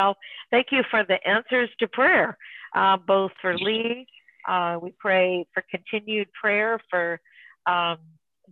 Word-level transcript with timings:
Well, 0.00 0.16
thank 0.50 0.68
you 0.72 0.82
for 0.90 1.04
the 1.04 1.18
answers 1.26 1.70
to 1.78 1.86
prayer, 1.88 2.36
uh, 2.74 2.96
both 2.96 3.30
for 3.40 3.56
Lee. 3.56 4.06
Uh, 4.48 4.78
we 4.82 4.92
pray 4.98 5.46
for 5.54 5.62
continued 5.70 6.28
prayer 6.32 6.80
for 6.90 7.20
um, 7.66 7.98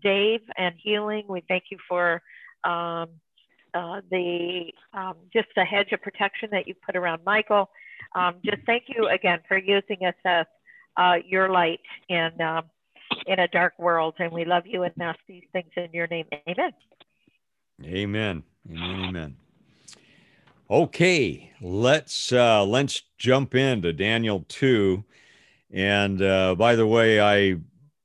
Dave 0.03 0.41
and 0.57 0.75
healing. 0.81 1.25
We 1.29 1.43
thank 1.49 1.65
you 1.71 1.79
for 1.89 2.23
um, 2.65 3.09
uh, 3.75 4.03
the 4.11 4.73
um, 4.95 5.15
just 5.33 5.49
the 5.57 5.65
hedge 5.65 5.93
of 5.93 6.01
protection 6.01 6.49
that 6.53 6.69
you 6.69 6.75
put 6.87 6.95
around 6.95 7.23
Michael. 7.27 7.71
Um, 8.15 8.37
just 8.45 8.65
thank 8.67 8.85
you 8.87 9.09
again 9.09 9.41
for 9.49 9.59
using 9.59 10.05
us 10.07 10.15
as 10.25 10.47
uh, 10.97 11.15
your 11.27 11.51
light 11.51 11.81
in 12.09 12.31
um, 12.41 12.65
in 13.27 13.41
a 13.41 13.49
dark 13.49 13.79
world, 13.79 14.15
and 14.19 14.31
we 14.33 14.45
love 14.45 14.63
you 14.67 14.85
and 14.85 14.93
ask 15.01 15.19
these 15.27 15.45
things 15.53 15.71
in 15.77 15.89
your 15.93 16.07
name. 16.07 16.27
Amen. 16.49 16.73
Amen. 17.85 18.43
Amen. 18.71 19.05
Amen. 19.09 19.37
Okay, 20.71 21.53
let's 21.61 22.33
uh, 22.33 22.65
let's 22.65 23.03
jump 23.19 23.55
into 23.55 23.93
Daniel 23.93 24.45
two. 24.49 25.05
And 25.71 26.21
uh, 26.23 26.55
by 26.55 26.77
the 26.77 26.87
way, 26.87 27.21
I 27.21 27.57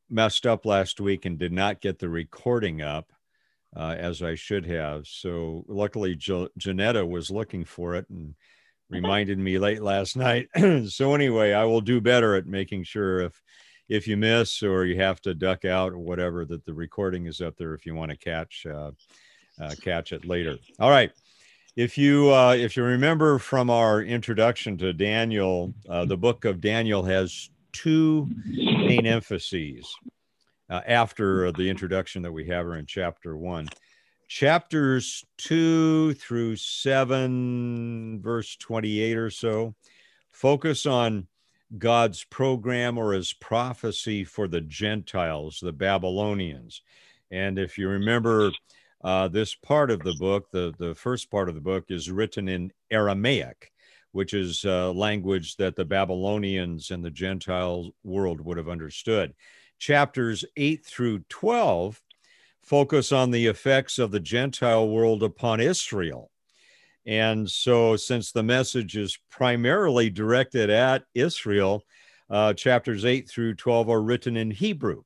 messed 0.09 0.45
up 0.45 0.65
last 0.65 0.99
week 0.99 1.25
and 1.25 1.37
did 1.37 1.51
not 1.51 1.81
get 1.81 1.99
the 1.99 2.09
recording 2.09 2.81
up 2.81 3.11
uh, 3.75 3.95
as 3.97 4.21
I 4.21 4.35
should 4.35 4.65
have. 4.65 5.05
So 5.05 5.65
luckily, 5.67 6.15
jo- 6.15 6.49
Janetta 6.57 7.05
was 7.05 7.29
looking 7.29 7.63
for 7.63 7.95
it 7.95 8.09
and 8.09 8.33
reminded 8.89 9.37
me 9.37 9.59
late 9.59 9.81
last 9.81 10.15
night. 10.15 10.47
so 10.87 11.13
anyway, 11.13 11.53
I 11.53 11.65
will 11.65 11.81
do 11.81 12.01
better 12.01 12.35
at 12.35 12.47
making 12.47 12.83
sure 12.83 13.21
if 13.21 13.41
if 13.89 14.07
you 14.07 14.17
miss 14.17 14.63
or 14.63 14.85
you 14.85 14.99
have 14.99 15.21
to 15.21 15.33
duck 15.33 15.63
out 15.63 15.93
or 15.93 15.99
whatever 15.99 16.43
that 16.45 16.65
the 16.65 16.73
recording 16.73 17.25
is 17.25 17.39
up 17.39 17.55
there 17.55 17.73
if 17.73 17.85
you 17.85 17.95
want 17.95 18.11
to 18.11 18.17
catch 18.17 18.65
uh, 18.65 18.91
uh, 19.61 19.73
catch 19.81 20.11
it 20.11 20.25
later. 20.25 20.57
All 20.79 20.89
right. 20.89 21.11
If 21.77 21.95
you 21.95 22.33
uh, 22.33 22.55
if 22.57 22.75
you 22.75 22.81
remember 22.81 23.37
from 23.37 23.69
our 23.69 24.01
introduction 24.01 24.77
to 24.79 24.93
Daniel, 24.93 25.75
uh, 25.87 26.05
the 26.05 26.17
book 26.17 26.43
of 26.43 26.59
Daniel 26.59 27.03
has 27.03 27.51
two 27.71 28.27
main 28.47 29.05
emphases 29.05 29.95
uh, 30.71 30.81
after 30.87 31.51
the 31.51 31.69
introduction 31.69 32.23
that 32.23 32.31
we 32.31 32.47
have 32.47 32.65
her 32.65 32.77
in 32.77 32.87
chapter 32.87 33.37
one. 33.37 33.69
Chapters 34.27 35.23
two 35.37 36.15
through 36.15 36.55
seven, 36.55 38.21
verse 38.23 38.55
28 38.55 39.15
or 39.15 39.29
so, 39.29 39.75
focus 40.31 40.87
on 40.87 41.27
God's 41.77 42.23
program 42.23 42.97
or 42.97 43.13
his 43.13 43.33
prophecy 43.33 44.23
for 44.23 44.47
the 44.47 44.61
Gentiles, 44.61 45.59
the 45.61 45.73
Babylonians. 45.73 46.81
And 47.29 47.59
if 47.59 47.77
you 47.77 47.87
remember, 47.87 48.51
uh, 49.03 49.27
this 49.27 49.55
part 49.55 49.91
of 49.91 49.99
the 50.01 50.15
book, 50.19 50.49
the, 50.51 50.73
the 50.79 50.95
first 50.95 51.29
part 51.29 51.49
of 51.49 51.55
the 51.55 51.61
book, 51.61 51.85
is 51.89 52.11
written 52.11 52.47
in 52.47 52.71
Aramaic, 52.91 53.71
which 54.11 54.33
is 54.33 54.65
a 54.65 54.91
language 54.91 55.55
that 55.57 55.75
the 55.75 55.85
Babylonians 55.85 56.91
and 56.91 57.03
the 57.03 57.11
Gentile 57.11 57.91
world 58.03 58.41
would 58.41 58.57
have 58.57 58.69
understood. 58.69 59.33
Chapters 59.79 60.43
8 60.55 60.85
through 60.85 61.19
12 61.29 62.01
focus 62.63 63.11
on 63.11 63.31
the 63.31 63.45
effects 63.45 63.97
of 63.97 64.11
the 64.11 64.19
Gentile 64.19 64.89
world 64.89 65.23
upon 65.23 65.61
Israel. 65.61 66.31
And 67.05 67.49
so, 67.49 67.95
since 67.95 68.33
the 68.33 68.43
message 68.43 68.97
is 68.97 69.17
primarily 69.29 70.09
directed 70.09 70.69
at 70.69 71.05
Israel, 71.15 71.83
uh, 72.29 72.53
chapters 72.53 73.05
8 73.05 73.29
through 73.29 73.53
12 73.55 73.89
are 73.89 74.01
written 74.01 74.35
in 74.35 74.51
Hebrew. 74.51 75.03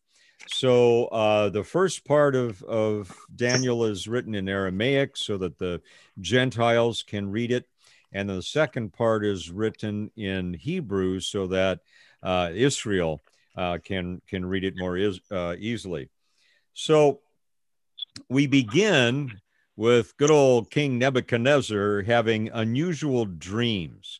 So, 0.47 1.05
uh, 1.05 1.49
the 1.49 1.63
first 1.63 2.05
part 2.05 2.35
of, 2.35 2.61
of 2.63 3.15
Daniel 3.35 3.85
is 3.85 4.07
written 4.07 4.35
in 4.35 4.49
Aramaic 4.49 5.15
so 5.17 5.37
that 5.37 5.57
the 5.57 5.81
Gentiles 6.19 7.03
can 7.03 7.31
read 7.31 7.51
it. 7.51 7.67
And 8.13 8.29
the 8.29 8.41
second 8.41 8.93
part 8.93 9.25
is 9.25 9.49
written 9.49 10.11
in 10.17 10.53
Hebrew 10.53 11.19
so 11.19 11.47
that 11.47 11.79
uh, 12.21 12.51
Israel 12.53 13.21
uh, 13.55 13.77
can, 13.83 14.21
can 14.27 14.45
read 14.45 14.63
it 14.63 14.73
more 14.77 14.97
is, 14.97 15.19
uh, 15.31 15.55
easily. 15.57 16.09
So, 16.73 17.21
we 18.29 18.47
begin 18.47 19.39
with 19.75 20.17
good 20.17 20.31
old 20.31 20.69
King 20.69 20.99
Nebuchadnezzar 20.99 22.01
having 22.03 22.49
unusual 22.49 23.25
dreams. 23.25 24.19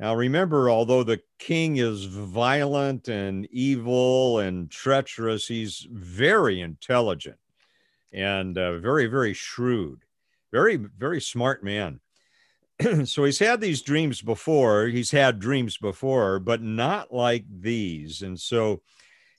Now, 0.00 0.14
remember, 0.14 0.70
although 0.70 1.02
the 1.02 1.20
king 1.38 1.76
is 1.76 2.06
violent 2.06 3.08
and 3.08 3.46
evil 3.50 4.38
and 4.38 4.70
treacherous, 4.70 5.46
he's 5.46 5.86
very 5.90 6.62
intelligent 6.62 7.36
and 8.10 8.56
uh, 8.56 8.78
very, 8.78 9.08
very 9.08 9.34
shrewd, 9.34 10.06
very, 10.52 10.76
very 10.76 11.20
smart 11.20 11.62
man. 11.62 12.00
so 13.04 13.24
he's 13.24 13.40
had 13.40 13.60
these 13.60 13.82
dreams 13.82 14.22
before. 14.22 14.86
He's 14.86 15.10
had 15.10 15.38
dreams 15.38 15.76
before, 15.76 16.38
but 16.38 16.62
not 16.62 17.12
like 17.12 17.44
these. 17.60 18.22
And 18.22 18.40
so 18.40 18.80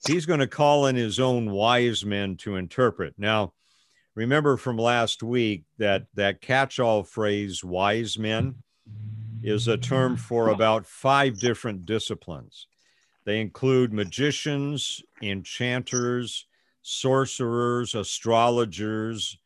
he's 0.06 0.26
going 0.26 0.38
to 0.38 0.46
call 0.46 0.86
in 0.86 0.94
his 0.94 1.18
own 1.18 1.50
wise 1.50 2.04
men 2.04 2.36
to 2.36 2.54
interpret. 2.54 3.14
Now, 3.18 3.52
remember 4.14 4.56
from 4.56 4.76
last 4.76 5.24
week 5.24 5.64
that 5.78 6.04
that 6.14 6.40
catch-all 6.40 7.02
phrase 7.02 7.64
wise 7.64 8.16
men 8.16 8.62
is 9.42 9.68
a 9.68 9.76
term 9.76 10.16
for 10.16 10.48
about 10.48 10.86
five 10.86 11.38
different 11.38 11.84
disciplines. 11.86 12.66
They 13.24 13.40
include 13.40 13.92
magicians 13.92 15.02
enchanters 15.22 16.46
sorcerers 16.82 17.94
astrologers 17.94 19.38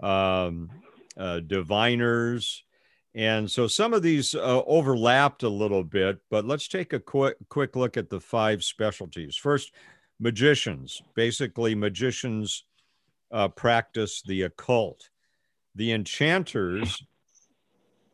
um, 0.00 0.70
uh, 1.16 1.40
diviners. 1.40 2.64
And 3.14 3.50
so 3.50 3.66
some 3.66 3.92
of 3.92 4.02
these 4.02 4.34
uh, 4.34 4.62
overlapped 4.66 5.42
a 5.42 5.48
little 5.48 5.84
bit 5.84 6.18
but 6.30 6.44
let's 6.44 6.68
take 6.68 6.92
a 6.92 7.00
quick 7.00 7.36
quick 7.48 7.76
look 7.76 7.96
at 7.96 8.10
the 8.10 8.20
five 8.20 8.64
specialties. 8.64 9.36
First 9.36 9.72
magicians. 10.18 11.02
Basically 11.14 11.74
magicians 11.74 12.64
uh, 13.32 13.48
practice 13.48 14.22
the 14.22 14.42
occult. 14.42 15.08
The 15.74 15.92
enchanters 15.92 17.02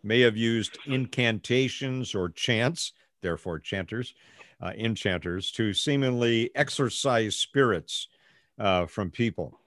may 0.07 0.21
have 0.21 0.37
used 0.37 0.79
incantations 0.87 2.15
or 2.15 2.31
chants, 2.31 2.93
therefore, 3.23 3.59
chanters, 3.59 4.15
uh, 4.63 4.73
enchanters, 4.79 5.51
to 5.51 5.75
seemingly 5.75 6.51
exorcise 6.55 7.37
spirits 7.37 8.09
uh, 8.59 8.87
from 8.87 9.11
people. 9.11 9.61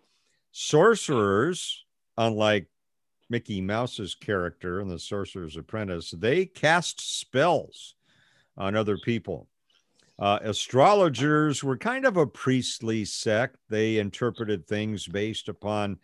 Sorcerers, 0.51 1.85
unlike 2.17 2.67
Mickey 3.29 3.61
Mouse's 3.61 4.15
character 4.15 4.81
in 4.81 4.87
The 4.87 4.97
Sorcerer's 4.97 5.57
Apprentice, 5.57 6.11
they 6.11 6.45
cast 6.45 7.19
spells 7.19 7.95
on 8.57 8.75
other 8.75 8.97
people. 8.97 9.47
Uh, 10.17 10.39
astrologers 10.41 11.63
were 11.63 11.77
kind 11.77 12.05
of 12.05 12.17
a 12.17 12.27
priestly 12.27 13.05
sect. 13.05 13.55
They 13.69 13.99
interpreted 13.99 14.67
things 14.67 15.07
based 15.07 15.47
upon 15.47 15.97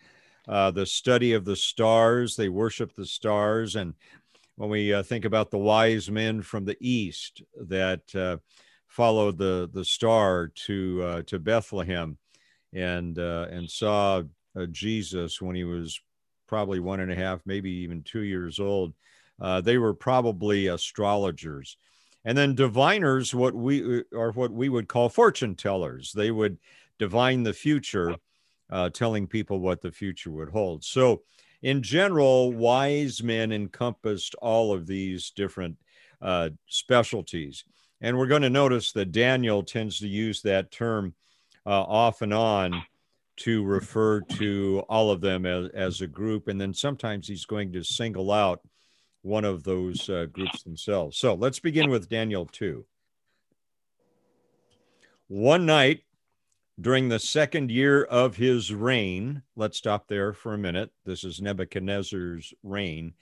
uh, 0.47 0.71
the 0.71 0.85
study 0.85 1.33
of 1.33 1.43
the 1.43 1.55
stars. 1.55 2.35
They 2.35 2.49
worshiped 2.49 2.95
the 2.95 3.05
stars. 3.05 3.75
And 3.75 3.93
when 4.55 4.69
we 4.69 4.93
uh, 4.93 5.03
think 5.03 5.25
about 5.25 5.51
the 5.51 5.57
wise 5.57 6.09
men 6.09 6.41
from 6.41 6.65
the 6.65 6.77
east 6.79 7.41
that 7.55 8.15
uh, 8.15 8.37
followed 8.87 9.37
the, 9.37 9.69
the 9.73 9.85
star 9.85 10.47
to, 10.47 11.03
uh, 11.03 11.21
to 11.23 11.39
Bethlehem 11.39 12.17
and, 12.73 13.19
uh, 13.19 13.47
and 13.49 13.69
saw 13.69 14.23
Jesus 14.71 15.41
when 15.41 15.55
he 15.55 15.65
was 15.65 15.99
probably 16.47 16.79
one 16.79 17.01
and 17.01 17.11
a 17.11 17.15
half, 17.15 17.41
maybe 17.45 17.69
even 17.69 18.03
two 18.03 18.21
years 18.21 18.59
old, 18.59 18.93
they 19.63 19.77
were 19.77 19.93
probably 19.93 20.67
astrologers. 20.67 21.77
And 22.25 22.37
then 22.37 22.55
diviners, 22.55 23.35
what 23.35 23.53
we 23.53 24.03
are 24.13 24.31
what 24.31 24.51
we 24.51 24.67
would 24.67 24.87
call 24.87 25.09
fortune 25.09 25.55
tellers. 25.55 26.11
They 26.11 26.31
would 26.31 26.57
divine 26.97 27.43
the 27.43 27.53
future, 27.53 28.15
uh, 28.71 28.89
telling 28.89 29.27
people 29.27 29.59
what 29.59 29.81
the 29.81 29.91
future 29.91 30.31
would 30.31 30.49
hold. 30.49 30.83
So, 30.83 31.21
in 31.65 31.81
general, 31.81 32.53
wise 32.53 33.23
men 33.23 33.51
encompassed 33.51 34.35
all 34.35 34.71
of 34.71 34.85
these 34.85 35.31
different 35.31 35.75
uh, 36.21 36.51
specialties. 36.67 37.63
And 38.01 38.15
we're 38.15 38.27
going 38.27 38.43
to 38.43 38.51
notice 38.51 38.91
that 38.91 39.11
Daniel 39.11 39.63
tends 39.63 39.97
to 39.97 40.07
use 40.07 40.43
that 40.43 40.69
term 40.69 41.15
uh, 41.65 41.81
off 41.81 42.21
and 42.21 42.31
on 42.31 42.83
to 43.37 43.63
refer 43.63 44.21
to 44.21 44.83
all 44.87 45.09
of 45.09 45.21
them 45.21 45.47
as, 45.47 45.69
as 45.73 46.01
a 46.01 46.07
group. 46.07 46.49
And 46.49 46.61
then 46.61 46.71
sometimes 46.71 47.27
he's 47.27 47.45
going 47.45 47.73
to 47.73 47.83
single 47.83 48.31
out 48.31 48.61
one 49.23 49.43
of 49.43 49.63
those 49.63 50.07
uh, 50.07 50.27
groups 50.31 50.61
themselves. 50.61 51.17
So 51.17 51.33
let's 51.33 51.59
begin 51.59 51.89
with 51.89 52.07
Daniel 52.07 52.45
2. 52.45 52.85
One 55.29 55.65
night 55.65 56.03
during 56.79 57.09
the 57.09 57.19
second 57.19 57.71
year 57.71 58.03
of 58.03 58.35
his 58.35 58.73
reign, 58.73 59.41
let's 59.55 59.77
stop 59.77 60.07
there 60.07 60.33
for 60.33 60.53
a 60.53 60.57
minute. 60.57 60.91
This 61.05 61.23
is 61.23 61.41
Nebuchadnezzar's 61.41 62.53
reign. 62.63 63.13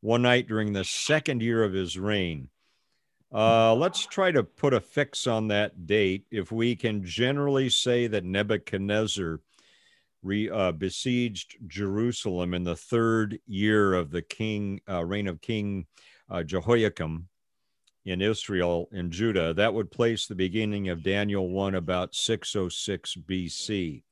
One 0.00 0.22
night 0.22 0.46
during 0.46 0.72
the 0.72 0.84
second 0.84 1.42
year 1.42 1.64
of 1.64 1.72
his 1.72 1.98
reign. 1.98 2.48
Uh, 3.32 3.74
let's 3.74 4.06
try 4.06 4.30
to 4.32 4.42
put 4.42 4.74
a 4.74 4.80
fix 4.80 5.26
on 5.26 5.48
that 5.48 5.86
date. 5.86 6.24
If 6.30 6.50
we 6.50 6.74
can 6.74 7.04
generally 7.04 7.68
say 7.68 8.06
that 8.06 8.24
Nebuchadnezzar 8.24 9.40
re, 10.22 10.50
uh, 10.50 10.72
besieged 10.72 11.56
Jerusalem 11.66 12.54
in 12.54 12.64
the 12.64 12.76
third 12.76 13.38
year 13.46 13.94
of 13.94 14.10
the 14.10 14.22
king 14.22 14.80
uh, 14.88 15.04
reign 15.04 15.28
of 15.28 15.40
King 15.40 15.86
uh, 16.28 16.42
Jehoiakim 16.42 17.28
in 18.04 18.22
Israel 18.22 18.88
in 18.92 19.10
Judah. 19.10 19.54
That 19.54 19.74
would 19.74 19.90
place 19.90 20.26
the 20.26 20.34
beginning 20.34 20.88
of 20.88 21.02
Daniel 21.02 21.48
1 21.48 21.74
about 21.74 22.14
606 22.14 23.16
BC. 23.28 24.02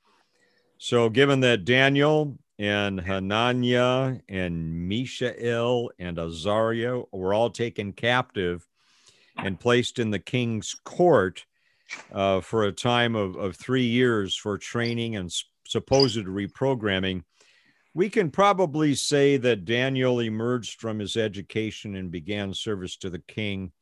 So, 0.79 1.08
given 1.08 1.40
that 1.40 1.64
Daniel 1.64 2.38
and 2.58 3.00
Hananiah 3.00 4.19
and 4.29 4.88
Mishael 4.88 5.90
and 5.99 6.19
Azariah 6.19 7.02
were 7.12 7.35
all 7.35 7.50
taken 7.50 7.93
captive 7.93 8.67
and 9.37 9.58
placed 9.58 9.99
in 9.99 10.11
the 10.11 10.19
king's 10.19 10.75
court 10.84 11.46
uh, 12.12 12.41
for 12.41 12.64
a 12.64 12.73
time 12.73 13.14
of, 13.14 13.37
of 13.37 13.56
three 13.56 13.87
years 13.87 14.34
for 14.34 14.58
training 14.58 15.17
and 15.17 15.32
supposed 15.67 16.25
reprogramming, 16.26 17.23
we 17.94 18.08
can 18.11 18.31
probably 18.31 18.94
say 18.94 19.37
that 19.37 19.64
Daniel 19.64 20.20
emerged 20.20 20.81
from 20.81 20.99
his 20.99 21.17
education 21.17 21.96
and 21.96 22.11
began 22.11 22.52
service 22.52 22.96
to 22.99 23.11
the 23.11 23.19
king 23.20 23.73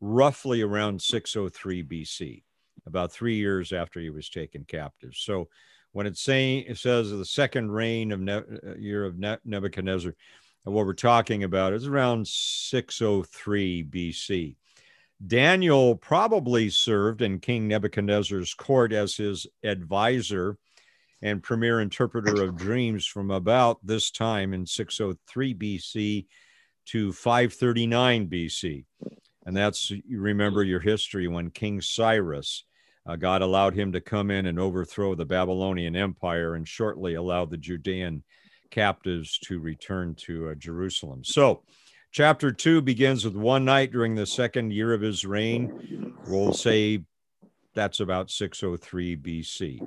roughly 0.00 0.62
around 0.62 1.00
603 1.00 1.82
BC, 1.84 2.42
about 2.86 3.12
three 3.12 3.36
years 3.36 3.72
after 3.72 4.00
he 4.00 4.10
was 4.10 4.28
taken 4.28 4.64
captive. 4.64 5.14
So 5.14 5.48
when 5.92 6.06
it's 6.06 6.22
saying 6.22 6.64
it 6.68 6.78
says 6.78 7.10
the 7.10 7.24
second 7.24 7.70
reign 7.70 8.12
of 8.12 8.20
ne- 8.20 8.34
uh, 8.34 8.76
year 8.78 9.04
of 9.04 9.18
ne- 9.18 9.38
Nebuchadnezzar, 9.44 10.14
what 10.64 10.84
we're 10.84 10.94
talking 10.94 11.44
about 11.44 11.72
is 11.72 11.86
around 11.86 12.26
603 12.26 13.84
BC. 13.84 14.56
Daniel 15.24 15.96
probably 15.96 16.68
served 16.68 17.22
in 17.22 17.38
King 17.38 17.68
Nebuchadnezzar's 17.68 18.52
court 18.52 18.92
as 18.92 19.14
his 19.14 19.46
advisor 19.64 20.58
and 21.22 21.42
premier 21.42 21.80
interpreter 21.80 22.42
of 22.42 22.56
dreams 22.56 23.06
from 23.06 23.30
about 23.30 23.78
this 23.82 24.10
time 24.10 24.52
in 24.52 24.66
603 24.66 25.54
BC 25.54 26.26
to 26.86 27.12
539 27.12 28.28
BC. 28.28 28.84
And 29.46 29.56
that's, 29.56 29.90
you 29.90 30.20
remember 30.20 30.64
your 30.64 30.80
history 30.80 31.28
when 31.28 31.50
King 31.50 31.80
Cyrus, 31.80 32.64
uh, 33.06 33.14
God 33.14 33.42
allowed 33.42 33.74
him 33.74 33.92
to 33.92 34.00
come 34.00 34.32
in 34.32 34.46
and 34.46 34.58
overthrow 34.58 35.14
the 35.14 35.24
Babylonian 35.24 35.94
Empire 35.94 36.56
and 36.56 36.66
shortly 36.66 37.14
allowed 37.14 37.50
the 37.50 37.56
Judean 37.56 38.24
captives 38.70 39.38
to 39.44 39.60
return 39.60 40.16
to 40.16 40.48
uh, 40.48 40.54
Jerusalem. 40.56 41.24
So, 41.24 41.62
chapter 42.10 42.50
two 42.50 42.82
begins 42.82 43.24
with 43.24 43.36
one 43.36 43.64
night 43.64 43.92
during 43.92 44.16
the 44.16 44.26
second 44.26 44.72
year 44.72 44.92
of 44.92 45.00
his 45.00 45.24
reign. 45.24 46.14
We'll 46.26 46.52
say 46.52 47.04
that's 47.74 48.00
about 48.00 48.32
603 48.32 49.16
BC. 49.16 49.86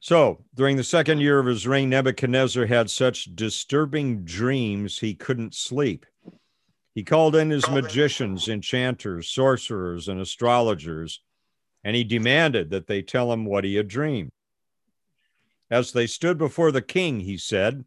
So, 0.00 0.44
during 0.54 0.76
the 0.76 0.84
second 0.84 1.20
year 1.20 1.38
of 1.38 1.46
his 1.46 1.66
reign, 1.66 1.90
Nebuchadnezzar 1.90 2.66
had 2.66 2.90
such 2.90 3.34
disturbing 3.36 4.24
dreams 4.24 4.98
he 4.98 5.14
couldn't 5.14 5.54
sleep. 5.54 6.04
He 6.94 7.02
called 7.02 7.34
in 7.34 7.50
his 7.50 7.68
magicians, 7.68 8.48
enchanters, 8.48 9.28
sorcerers, 9.28 10.08
and 10.08 10.20
astrologers, 10.20 11.20
and 11.82 11.96
he 11.96 12.04
demanded 12.04 12.70
that 12.70 12.86
they 12.86 13.02
tell 13.02 13.32
him 13.32 13.44
what 13.44 13.64
he 13.64 13.74
had 13.74 13.88
dreamed. 13.88 14.30
As 15.70 15.92
they 15.92 16.06
stood 16.06 16.38
before 16.38 16.70
the 16.70 16.82
king, 16.82 17.20
he 17.20 17.36
said, 17.36 17.84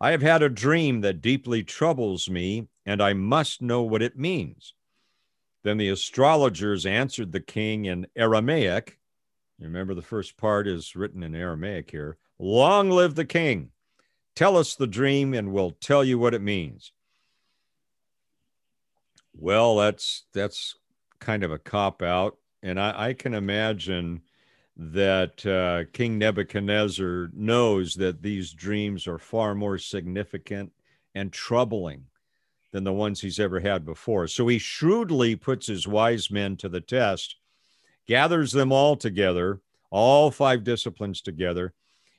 I 0.00 0.12
have 0.12 0.22
had 0.22 0.42
a 0.42 0.48
dream 0.48 1.02
that 1.02 1.20
deeply 1.20 1.62
troubles 1.62 2.30
me, 2.30 2.68
and 2.86 3.02
I 3.02 3.12
must 3.12 3.60
know 3.60 3.82
what 3.82 4.02
it 4.02 4.18
means. 4.18 4.74
Then 5.62 5.76
the 5.76 5.88
astrologers 5.88 6.86
answered 6.86 7.32
the 7.32 7.40
king 7.40 7.84
in 7.84 8.06
Aramaic 8.16 8.98
Remember, 9.58 9.94
the 9.94 10.02
first 10.02 10.36
part 10.36 10.68
is 10.68 10.94
written 10.94 11.22
in 11.22 11.34
Aramaic 11.34 11.90
here. 11.90 12.18
Long 12.38 12.90
live 12.90 13.14
the 13.14 13.24
king. 13.24 13.70
Tell 14.34 14.56
us 14.56 14.74
the 14.74 14.86
dream 14.86 15.32
and 15.32 15.50
we'll 15.50 15.70
tell 15.70 16.04
you 16.04 16.18
what 16.18 16.34
it 16.34 16.42
means. 16.42 16.92
Well, 19.38 19.76
that's 19.76 20.24
that's 20.32 20.76
kind 21.18 21.42
of 21.42 21.50
a 21.50 21.58
cop 21.58 22.02
out. 22.02 22.38
And 22.62 22.80
I, 22.80 23.08
I 23.08 23.12
can 23.12 23.34
imagine 23.34 24.22
that 24.76 25.44
uh, 25.46 25.90
King 25.92 26.18
Nebuchadnezzar 26.18 27.30
knows 27.32 27.94
that 27.94 28.22
these 28.22 28.52
dreams 28.52 29.06
are 29.06 29.18
far 29.18 29.54
more 29.54 29.78
significant 29.78 30.72
and 31.14 31.32
troubling 31.32 32.04
than 32.72 32.84
the 32.84 32.92
ones 32.92 33.20
he's 33.20 33.40
ever 33.40 33.60
had 33.60 33.86
before. 33.86 34.26
So 34.28 34.48
he 34.48 34.58
shrewdly 34.58 35.36
puts 35.36 35.66
his 35.66 35.88
wise 35.88 36.30
men 36.30 36.56
to 36.58 36.68
the 36.68 36.80
test 36.80 37.36
gathers 38.06 38.52
them 38.52 38.72
all 38.72 38.96
together, 38.96 39.60
all 39.90 40.30
five 40.30 40.64
disciplines 40.64 41.20
together, 41.20 41.74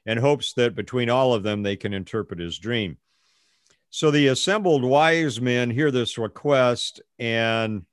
and 0.06 0.20
hopes 0.20 0.54
that 0.54 0.76
between 0.76 1.10
all 1.10 1.34
of 1.34 1.44
them 1.44 1.64
they 1.64 1.76
can 1.76 1.94
interpret 1.94 2.40
his 2.40 2.58
dream. 2.58 2.98
So 3.90 4.12
the 4.12 4.28
assembled 4.28 4.84
wise 4.84 5.40
men 5.42 5.70
hear 5.70 5.92
this 5.92 6.18
request 6.18 7.02
and 7.20 7.86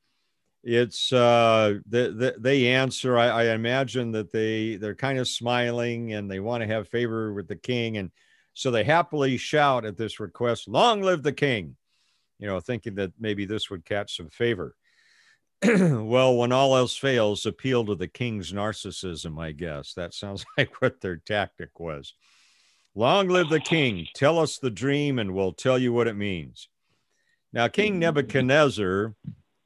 it's 0.67 1.12
uh 1.12 1.75
the, 1.87 2.11
the, 2.11 2.35
they 2.38 2.69
answer 2.69 3.19
I, 3.19 3.29
I 3.29 3.44
imagine 3.55 4.12
that 4.12 4.32
they 4.32 4.76
they're 4.76 4.94
kind 4.94 5.19
of 5.19 5.29
smiling 5.29 6.14
and 6.14 6.31
they 6.31 6.41
want 6.41 6.62
to 6.62 6.67
have 6.67 6.88
favor 6.88 7.35
with 7.35 7.49
the 7.49 7.56
king 7.56 7.99
and 7.99 8.11
so 8.55 8.70
they 8.70 8.82
happily 8.82 9.37
shout 9.37 9.85
at 9.85 9.99
this 9.99 10.20
request 10.20 10.67
long 10.67 11.02
live 11.02 11.23
the 11.23 11.32
king 11.32 11.76
you 12.38 12.46
know 12.46 12.61
thinking 12.61 12.94
that 12.94 13.12
maybe 13.20 13.44
this 13.44 13.69
would 13.69 13.85
catch 13.85 14.17
some 14.17 14.31
favor 14.31 14.75
well, 15.64 16.37
when 16.37 16.52
all 16.52 16.76
else 16.76 16.96
fails, 16.96 17.46
appeal 17.46 17.87
to 17.87 17.94
the 17.94 18.08
king's 18.08 18.52
narcissism, 18.52 19.41
I 19.41 19.52
guess. 19.52 19.94
That 19.94 20.12
sounds 20.12 20.44
like 20.58 20.82
what 20.82 21.00
their 21.00 21.17
tactic 21.17 21.81
was. 21.81 22.14
Long 22.96 23.29
live 23.29 23.49
the 23.49 23.61
king. 23.61 24.06
Tell 24.14 24.38
us 24.38 24.58
the 24.58 24.70
dream 24.70 25.19
and 25.19 25.35
we'll 25.35 25.52
tell 25.52 25.79
you 25.79 25.93
what 25.93 26.06
it 26.06 26.14
means. 26.14 26.69
Now, 27.52 27.67
King 27.67 27.99
Nebuchadnezzar 27.99 29.14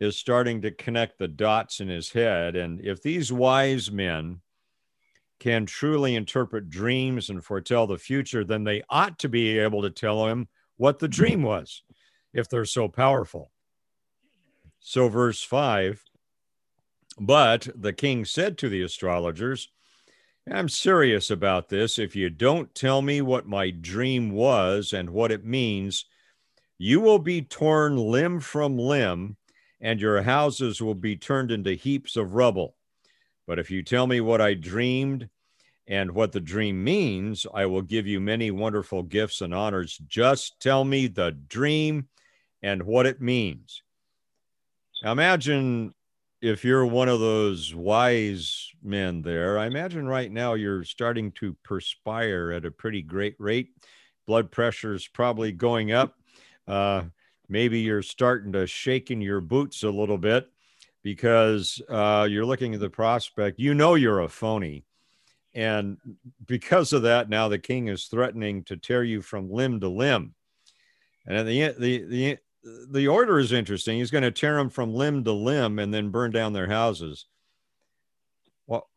is 0.00 0.16
starting 0.16 0.62
to 0.62 0.70
connect 0.70 1.18
the 1.18 1.28
dots 1.28 1.80
in 1.80 1.88
his 1.88 2.10
head. 2.10 2.56
And 2.56 2.80
if 2.80 3.02
these 3.02 3.30
wise 3.30 3.90
men 3.90 4.40
can 5.40 5.66
truly 5.66 6.14
interpret 6.14 6.70
dreams 6.70 7.28
and 7.28 7.44
foretell 7.44 7.86
the 7.86 7.98
future, 7.98 8.44
then 8.44 8.64
they 8.64 8.82
ought 8.88 9.18
to 9.18 9.28
be 9.28 9.58
able 9.58 9.82
to 9.82 9.90
tell 9.90 10.26
him 10.26 10.48
what 10.76 10.98
the 10.98 11.08
dream 11.08 11.42
was 11.42 11.82
if 12.32 12.48
they're 12.48 12.64
so 12.64 12.88
powerful. 12.88 13.50
So, 14.80 15.08
verse 15.08 15.42
5 15.42 16.02
But 17.20 17.68
the 17.74 17.92
king 17.92 18.24
said 18.24 18.56
to 18.58 18.68
the 18.68 18.82
astrologers, 18.82 19.68
I'm 20.50 20.68
serious 20.68 21.30
about 21.30 21.68
this. 21.68 21.98
If 21.98 22.16
you 22.16 22.30
don't 22.30 22.74
tell 22.74 23.02
me 23.02 23.20
what 23.20 23.46
my 23.46 23.70
dream 23.70 24.30
was 24.30 24.92
and 24.92 25.10
what 25.10 25.30
it 25.30 25.44
means, 25.44 26.04
you 26.78 27.00
will 27.00 27.18
be 27.18 27.42
torn 27.42 27.96
limb 27.96 28.40
from 28.40 28.78
limb, 28.78 29.36
and 29.80 30.00
your 30.00 30.22
houses 30.22 30.80
will 30.80 30.94
be 30.94 31.16
turned 31.16 31.50
into 31.50 31.72
heaps 31.74 32.16
of 32.16 32.34
rubble. 32.34 32.76
But 33.46 33.58
if 33.58 33.70
you 33.70 33.82
tell 33.82 34.06
me 34.06 34.20
what 34.20 34.40
I 34.40 34.54
dreamed 34.54 35.28
and 35.86 36.12
what 36.12 36.32
the 36.32 36.40
dream 36.40 36.84
means, 36.84 37.46
I 37.52 37.66
will 37.66 37.82
give 37.82 38.06
you 38.06 38.20
many 38.20 38.50
wonderful 38.50 39.02
gifts 39.02 39.40
and 39.40 39.54
honors. 39.54 39.98
Just 40.06 40.60
tell 40.60 40.84
me 40.84 41.06
the 41.06 41.32
dream 41.32 42.08
and 42.62 42.82
what 42.82 43.06
it 43.06 43.20
means. 43.20 43.82
Now 45.02 45.12
imagine 45.12 45.94
if 46.40 46.64
you're 46.64 46.86
one 46.86 47.08
of 47.08 47.20
those 47.20 47.74
wise 47.74 48.70
men 48.82 49.22
there. 49.22 49.58
I 49.58 49.66
imagine 49.66 50.06
right 50.06 50.30
now 50.30 50.54
you're 50.54 50.84
starting 50.84 51.32
to 51.32 51.56
perspire 51.64 52.52
at 52.52 52.64
a 52.64 52.70
pretty 52.70 53.02
great 53.02 53.34
rate. 53.38 53.70
Blood 54.26 54.50
pressure 54.50 54.94
is 54.94 55.08
probably 55.08 55.52
going 55.52 55.92
up. 55.92 56.14
Uh, 56.66 57.04
maybe 57.48 57.80
you're 57.80 58.02
starting 58.02 58.52
to 58.52 58.66
shake 58.66 59.10
in 59.10 59.20
your 59.20 59.40
boots 59.40 59.82
a 59.82 59.90
little 59.90 60.18
bit 60.18 60.48
because 61.02 61.80
uh, 61.88 62.26
you're 62.30 62.46
looking 62.46 62.74
at 62.74 62.80
the 62.80 62.90
prospect. 62.90 63.58
You 63.58 63.74
know 63.74 63.94
you're 63.94 64.20
a 64.20 64.28
phony. 64.28 64.84
And 65.54 65.96
because 66.46 66.92
of 66.92 67.02
that, 67.02 67.28
now 67.28 67.48
the 67.48 67.58
king 67.58 67.88
is 67.88 68.04
threatening 68.04 68.64
to 68.64 68.76
tear 68.76 69.02
you 69.02 69.22
from 69.22 69.50
limb 69.50 69.80
to 69.80 69.88
limb. 69.88 70.34
And 71.26 71.36
at 71.36 71.46
the, 71.46 71.62
end, 71.62 71.74
the, 71.78 72.04
the 72.04 72.38
the 72.62 73.08
order 73.08 73.38
is 73.38 73.52
interesting. 73.52 73.98
He's 73.98 74.10
going 74.10 74.24
to 74.24 74.30
tear 74.30 74.56
them 74.56 74.70
from 74.70 74.94
limb 74.94 75.24
to 75.24 75.32
limb 75.32 75.78
and 75.78 75.92
then 75.92 76.10
burn 76.10 76.30
down 76.30 76.52
their 76.52 76.66
houses. 76.66 77.26
Well, 78.66 78.88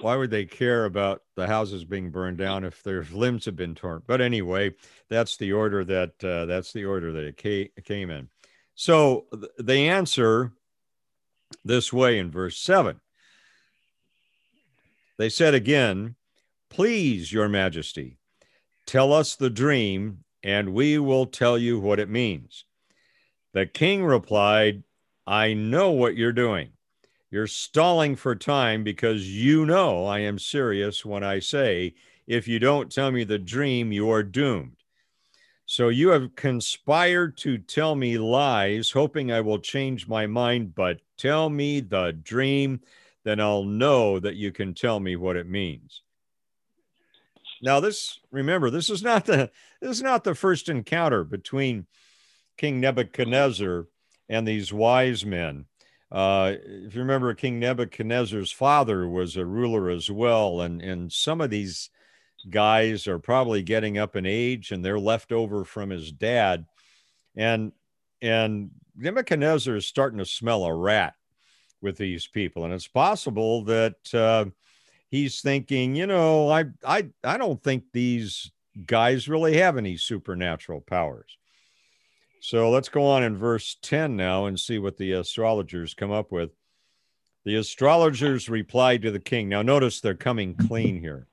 why 0.00 0.16
would 0.16 0.30
they 0.30 0.44
care 0.44 0.84
about 0.84 1.22
the 1.36 1.46
houses 1.46 1.84
being 1.84 2.10
burned 2.10 2.38
down 2.38 2.64
if 2.64 2.82
their 2.82 3.04
limbs 3.12 3.44
have 3.44 3.56
been 3.56 3.74
torn? 3.74 4.02
But 4.06 4.20
anyway, 4.20 4.74
that's 5.08 5.36
the 5.36 5.52
order 5.52 5.84
that 5.84 6.24
uh, 6.24 6.46
that's 6.46 6.72
the 6.72 6.84
order 6.84 7.12
that 7.12 7.24
it 7.24 7.84
came 7.84 8.10
in. 8.10 8.28
So 8.74 9.26
they 9.58 9.88
answer 9.88 10.52
this 11.64 11.92
way 11.92 12.18
in 12.18 12.30
verse 12.30 12.58
seven. 12.58 13.00
They 15.18 15.28
said 15.28 15.54
again, 15.54 16.16
"Please, 16.68 17.32
Your 17.32 17.48
Majesty, 17.48 18.18
tell 18.84 19.12
us 19.12 19.34
the 19.34 19.50
dream, 19.50 20.24
and 20.42 20.74
we 20.74 20.98
will 20.98 21.26
tell 21.26 21.56
you 21.56 21.78
what 21.78 22.00
it 22.00 22.10
means." 22.10 22.64
The 23.56 23.64
king 23.64 24.04
replied, 24.04 24.82
I 25.26 25.54
know 25.54 25.90
what 25.90 26.14
you're 26.14 26.30
doing. 26.30 26.72
You're 27.30 27.46
stalling 27.46 28.14
for 28.14 28.34
time 28.34 28.84
because 28.84 29.30
you 29.30 29.64
know 29.64 30.04
I 30.04 30.18
am 30.18 30.38
serious 30.38 31.06
when 31.06 31.24
I 31.24 31.38
say, 31.38 31.94
if 32.26 32.46
you 32.46 32.58
don't 32.58 32.92
tell 32.92 33.10
me 33.10 33.24
the 33.24 33.38
dream, 33.38 33.92
you 33.92 34.10
are 34.10 34.22
doomed. 34.22 34.76
So 35.64 35.88
you 35.88 36.10
have 36.10 36.36
conspired 36.36 37.38
to 37.38 37.56
tell 37.56 37.94
me 37.94 38.18
lies, 38.18 38.90
hoping 38.90 39.32
I 39.32 39.40
will 39.40 39.58
change 39.58 40.06
my 40.06 40.26
mind, 40.26 40.74
but 40.74 41.00
tell 41.16 41.48
me 41.48 41.80
the 41.80 42.12
dream, 42.12 42.82
then 43.24 43.40
I'll 43.40 43.64
know 43.64 44.20
that 44.20 44.36
you 44.36 44.52
can 44.52 44.74
tell 44.74 45.00
me 45.00 45.16
what 45.16 45.36
it 45.36 45.48
means. 45.48 46.02
Now, 47.62 47.80
this 47.80 48.20
remember, 48.30 48.68
this 48.68 48.90
is 48.90 49.02
not 49.02 49.24
the 49.24 49.50
this 49.80 49.92
is 49.92 50.02
not 50.02 50.24
the 50.24 50.34
first 50.34 50.68
encounter 50.68 51.24
between 51.24 51.86
King 52.56 52.80
Nebuchadnezzar 52.80 53.86
and 54.28 54.46
these 54.46 54.72
wise 54.72 55.24
men. 55.24 55.66
Uh, 56.10 56.54
if 56.64 56.94
you 56.94 57.00
remember, 57.00 57.34
King 57.34 57.58
Nebuchadnezzar's 57.58 58.52
father 58.52 59.08
was 59.08 59.36
a 59.36 59.44
ruler 59.44 59.90
as 59.90 60.10
well, 60.10 60.60
and 60.60 60.80
and 60.80 61.12
some 61.12 61.40
of 61.40 61.50
these 61.50 61.90
guys 62.48 63.06
are 63.06 63.18
probably 63.18 63.62
getting 63.62 63.98
up 63.98 64.14
in 64.16 64.24
age 64.24 64.70
and 64.70 64.84
they're 64.84 65.00
left 65.00 65.32
over 65.32 65.64
from 65.64 65.90
his 65.90 66.12
dad. 66.12 66.64
And 67.36 67.72
and 68.22 68.70
Nebuchadnezzar 68.96 69.76
is 69.76 69.86
starting 69.86 70.18
to 70.18 70.24
smell 70.24 70.64
a 70.64 70.74
rat 70.74 71.14
with 71.82 71.98
these 71.98 72.26
people. 72.26 72.64
And 72.64 72.72
it's 72.72 72.88
possible 72.88 73.64
that 73.64 74.14
uh, 74.14 74.46
he's 75.10 75.40
thinking, 75.40 75.94
you 75.94 76.06
know, 76.06 76.48
I, 76.48 76.64
I, 76.84 77.08
I 77.22 77.36
don't 77.36 77.62
think 77.62 77.84
these 77.92 78.50
guys 78.86 79.28
really 79.28 79.58
have 79.58 79.76
any 79.76 79.96
supernatural 79.96 80.80
powers. 80.80 81.36
So 82.40 82.70
let's 82.70 82.88
go 82.88 83.04
on 83.06 83.22
in 83.22 83.36
verse 83.36 83.76
10 83.82 84.16
now 84.16 84.46
and 84.46 84.58
see 84.58 84.78
what 84.78 84.96
the 84.96 85.12
astrologers 85.12 85.94
come 85.94 86.12
up 86.12 86.30
with. 86.30 86.50
The 87.44 87.56
astrologers 87.56 88.48
replied 88.48 89.02
to 89.02 89.10
the 89.10 89.20
king. 89.20 89.48
Now, 89.48 89.62
notice 89.62 90.00
they're 90.00 90.14
coming 90.14 90.54
clean 90.54 91.00
here. 91.00 91.28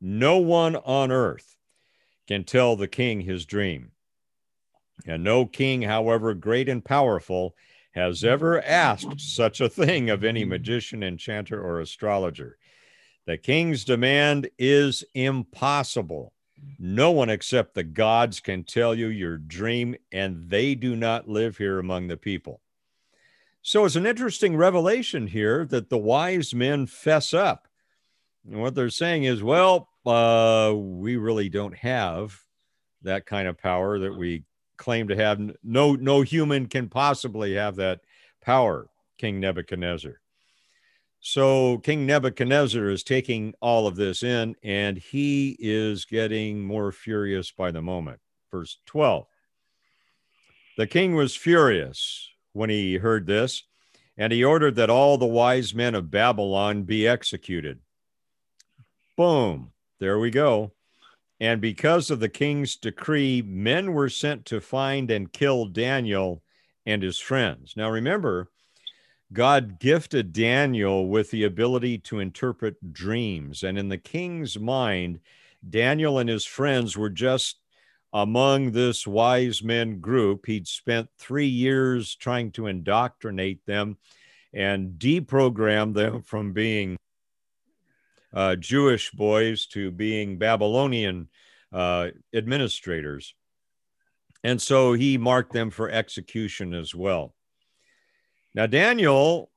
No 0.00 0.38
one 0.38 0.76
on 0.76 1.10
earth 1.10 1.56
can 2.28 2.44
tell 2.44 2.76
the 2.76 2.88
king 2.88 3.20
his 3.20 3.46
dream. 3.46 3.90
And 5.06 5.24
no 5.24 5.46
king, 5.46 5.82
however 5.82 6.34
great 6.34 6.68
and 6.68 6.84
powerful, 6.84 7.54
has 7.92 8.22
ever 8.22 8.62
asked 8.62 9.20
such 9.20 9.60
a 9.60 9.68
thing 9.68 10.10
of 10.10 10.22
any 10.22 10.44
magician, 10.44 11.02
enchanter, 11.02 11.60
or 11.60 11.80
astrologer. 11.80 12.58
The 13.26 13.38
king's 13.38 13.84
demand 13.84 14.48
is 14.58 15.04
impossible. 15.14 16.32
No 16.78 17.10
one 17.10 17.30
except 17.30 17.74
the 17.74 17.84
gods 17.84 18.40
can 18.40 18.64
tell 18.64 18.94
you 18.94 19.08
your 19.08 19.36
dream, 19.36 19.96
and 20.12 20.48
they 20.48 20.74
do 20.74 20.94
not 20.94 21.28
live 21.28 21.56
here 21.56 21.78
among 21.78 22.08
the 22.08 22.16
people. 22.16 22.60
So 23.62 23.84
it's 23.84 23.96
an 23.96 24.06
interesting 24.06 24.56
revelation 24.56 25.26
here 25.26 25.64
that 25.66 25.90
the 25.90 25.98
wise 25.98 26.54
men 26.54 26.86
fess 26.86 27.34
up 27.34 27.68
and 28.50 28.60
what 28.60 28.74
they're 28.74 28.90
saying 28.90 29.24
is, 29.24 29.42
well, 29.42 29.88
uh, 30.06 30.72
we 30.74 31.16
really 31.16 31.48
don't 31.48 31.76
have 31.76 32.40
that 33.02 33.26
kind 33.26 33.46
of 33.46 33.58
power 33.58 33.98
that 33.98 34.16
we 34.16 34.44
claim 34.76 35.08
to 35.08 35.16
have. 35.16 35.40
No, 35.62 35.94
no 35.94 36.22
human 36.22 36.66
can 36.66 36.88
possibly 36.88 37.54
have 37.54 37.76
that 37.76 38.00
power, 38.40 38.88
King 39.18 39.40
Nebuchadnezzar. 39.40 40.20
So 41.30 41.76
King 41.76 42.06
Nebuchadnezzar 42.06 42.88
is 42.88 43.02
taking 43.02 43.52
all 43.60 43.86
of 43.86 43.96
this 43.96 44.22
in 44.22 44.56
and 44.62 44.96
he 44.96 45.58
is 45.60 46.06
getting 46.06 46.62
more 46.62 46.90
furious 46.90 47.50
by 47.50 47.70
the 47.70 47.82
moment. 47.82 48.18
Verse 48.50 48.78
12. 48.86 49.26
The 50.78 50.86
king 50.86 51.14
was 51.14 51.36
furious 51.36 52.30
when 52.54 52.70
he 52.70 52.94
heard 52.94 53.26
this, 53.26 53.64
and 54.16 54.32
he 54.32 54.42
ordered 54.42 54.76
that 54.76 54.88
all 54.88 55.18
the 55.18 55.26
wise 55.26 55.74
men 55.74 55.94
of 55.94 56.10
Babylon 56.10 56.84
be 56.84 57.06
executed. 57.06 57.80
Boom, 59.14 59.72
there 60.00 60.18
we 60.18 60.30
go. 60.30 60.72
And 61.38 61.60
because 61.60 62.10
of 62.10 62.20
the 62.20 62.30
king's 62.30 62.74
decree, 62.74 63.42
men 63.42 63.92
were 63.92 64.08
sent 64.08 64.46
to 64.46 64.62
find 64.62 65.10
and 65.10 65.30
kill 65.30 65.66
Daniel 65.66 66.42
and 66.86 67.02
his 67.02 67.18
friends. 67.18 67.74
Now 67.76 67.90
remember, 67.90 68.48
God 69.32 69.78
gifted 69.78 70.32
Daniel 70.32 71.08
with 71.08 71.30
the 71.30 71.44
ability 71.44 71.98
to 71.98 72.20
interpret 72.20 72.92
dreams. 72.92 73.62
And 73.62 73.78
in 73.78 73.88
the 73.88 73.98
king's 73.98 74.58
mind, 74.58 75.20
Daniel 75.68 76.18
and 76.18 76.28
his 76.28 76.46
friends 76.46 76.96
were 76.96 77.10
just 77.10 77.58
among 78.12 78.72
this 78.72 79.06
wise 79.06 79.62
men 79.62 80.00
group. 80.00 80.46
He'd 80.46 80.66
spent 80.66 81.10
three 81.18 81.46
years 81.46 82.14
trying 82.14 82.52
to 82.52 82.66
indoctrinate 82.66 83.64
them 83.66 83.98
and 84.54 84.98
deprogram 84.98 85.92
them 85.92 86.22
from 86.26 86.52
being 86.52 86.96
uh, 88.32 88.56
Jewish 88.56 89.10
boys 89.10 89.66
to 89.66 89.90
being 89.90 90.38
Babylonian 90.38 91.28
uh, 91.72 92.08
administrators. 92.34 93.34
And 94.44 94.60
so 94.62 94.92
he 94.92 95.18
marked 95.18 95.52
them 95.52 95.70
for 95.70 95.90
execution 95.90 96.72
as 96.72 96.94
well. 96.94 97.34
Now, 98.58 98.66
Daniel 98.66 99.52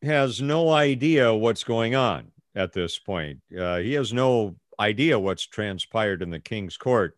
has 0.00 0.40
no 0.40 0.70
idea 0.70 1.34
what's 1.34 1.64
going 1.64 1.94
on 1.94 2.32
at 2.54 2.72
this 2.72 2.98
point. 2.98 3.40
Uh, 3.54 3.76
he 3.76 3.92
has 3.92 4.14
no 4.14 4.56
idea 4.80 5.18
what's 5.18 5.46
transpired 5.46 6.22
in 6.22 6.30
the 6.30 6.40
king's 6.40 6.78
court, 6.78 7.14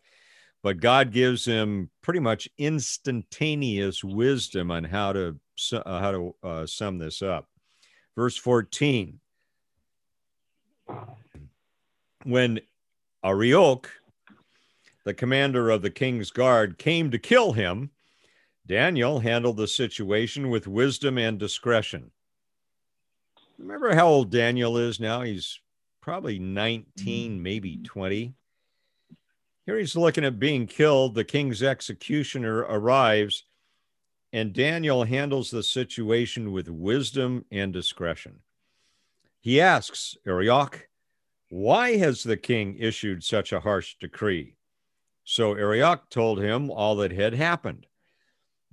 but 0.64 0.80
God 0.80 1.12
gives 1.12 1.44
him 1.44 1.88
pretty 2.02 2.18
much 2.18 2.49
instantaneous 2.59 4.02
wisdom 4.02 4.73
on 4.73 4.83
how 4.83 5.12
to 5.12 5.38
uh, 5.73 6.00
how 6.00 6.11
to 6.11 6.35
uh, 6.42 6.66
sum 6.66 6.99
this 6.99 7.23
up. 7.23 7.49
Verse 8.16 8.37
14 8.37 9.21
when 12.25 12.59
Arioch, 13.25 13.88
the 15.04 15.14
commander 15.14 15.71
of 15.71 15.80
the 15.80 15.90
king's 15.90 16.33
guard, 16.33 16.76
came 16.76 17.12
to 17.12 17.21
kill 17.21 17.52
him, 17.52 17.90
Daniel 18.66 19.21
handled 19.21 19.59
the 19.59 19.68
situation 19.68 20.49
with 20.49 20.66
wisdom 20.66 21.18
and 21.18 21.38
discretion. 21.38 22.11
Remember 23.59 23.94
how 23.94 24.09
old 24.09 24.30
Daniel 24.30 24.78
is 24.78 24.99
now? 24.99 25.23
He's 25.23 25.61
probably 26.00 26.38
19, 26.38 26.85
mm-hmm. 27.33 27.42
maybe 27.42 27.76
20. 27.78 28.35
Here 29.66 29.78
he's 29.78 29.97
looking 29.97 30.25
at 30.25 30.38
being 30.38 30.66
killed. 30.66 31.14
The 31.14 31.25
king's 31.25 31.62
executioner 31.62 32.59
arrives, 32.59 33.44
and 34.33 34.52
Daniel 34.52 35.04
handles 35.04 35.50
the 35.50 35.62
situation 35.62 36.52
with 36.52 36.68
wisdom 36.68 37.44
and 37.50 37.73
discretion. 37.73 38.40
He 39.40 39.61
asks 39.61 40.16
Arioch, 40.26 40.88
Why 41.49 41.97
has 41.97 42.23
the 42.23 42.37
king 42.37 42.76
issued 42.78 43.23
such 43.23 43.52
a 43.52 43.61
harsh 43.61 43.97
decree? 44.00 44.56
So 45.25 45.54
Arioch 45.54 46.11
told 46.11 46.40
him 46.40 46.71
all 46.71 46.97
that 46.97 47.12
had 47.12 47.35
happened. 47.35 47.87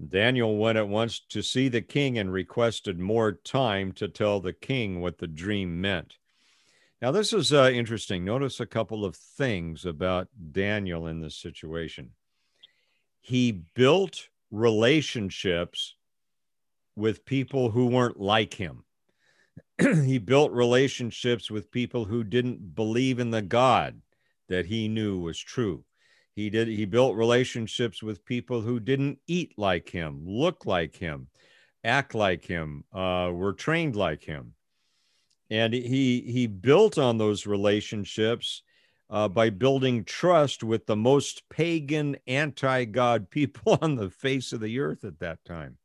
Daniel 0.09 0.57
went 0.57 0.77
at 0.77 0.87
once 0.87 1.19
to 1.29 1.41
see 1.41 1.67
the 1.67 1.81
king 1.81 2.17
and 2.17 2.31
requested 2.31 2.99
more 2.99 3.33
time 3.33 3.91
to 3.93 4.07
tell 4.07 4.39
the 4.39 4.53
king 4.53 5.01
what 5.01 5.17
the 5.17 5.27
dream 5.27 5.79
meant. 5.79 6.17
Now, 7.01 7.11
this 7.11 7.33
is 7.33 7.51
uh, 7.51 7.71
interesting. 7.73 8.23
Notice 8.23 8.59
a 8.59 8.65
couple 8.65 9.05
of 9.05 9.15
things 9.15 9.85
about 9.85 10.27
Daniel 10.51 11.07
in 11.07 11.19
this 11.19 11.35
situation. 11.35 12.11
He 13.19 13.51
built 13.51 14.29
relationships 14.51 15.95
with 16.95 17.25
people 17.25 17.71
who 17.71 17.87
weren't 17.87 18.19
like 18.19 18.53
him. 18.53 18.83
he 19.81 20.17
built 20.17 20.51
relationships 20.51 21.49
with 21.49 21.71
people 21.71 22.05
who 22.05 22.23
didn't 22.23 22.75
believe 22.75 23.19
in 23.19 23.31
the 23.31 23.41
God 23.41 24.01
that 24.47 24.65
he 24.65 24.87
knew 24.87 25.19
was 25.19 25.39
true. 25.39 25.83
He 26.35 26.49
did 26.49 26.67
he 26.67 26.85
built 26.85 27.15
relationships 27.15 28.01
with 28.01 28.25
people 28.25 28.61
who 28.61 28.79
didn't 28.79 29.19
eat 29.27 29.53
like 29.57 29.89
him, 29.89 30.23
look 30.25 30.65
like 30.65 30.95
him, 30.95 31.27
act 31.83 32.15
like 32.15 32.45
him, 32.45 32.85
uh, 32.93 33.31
were 33.33 33.53
trained 33.53 33.95
like 33.95 34.23
him. 34.23 34.53
And 35.49 35.73
he 35.73 36.21
he 36.21 36.47
built 36.47 36.97
on 36.97 37.17
those 37.17 37.45
relationships 37.45 38.63
uh, 39.09 39.27
by 39.27 39.49
building 39.49 40.05
trust 40.05 40.63
with 40.63 40.85
the 40.85 40.95
most 40.95 41.47
pagan, 41.49 42.15
anti-God 42.27 43.29
people 43.29 43.77
on 43.81 43.95
the 43.95 44.09
face 44.09 44.53
of 44.53 44.61
the 44.61 44.79
earth 44.79 45.03
at 45.03 45.19
that 45.19 45.43
time. 45.43 45.77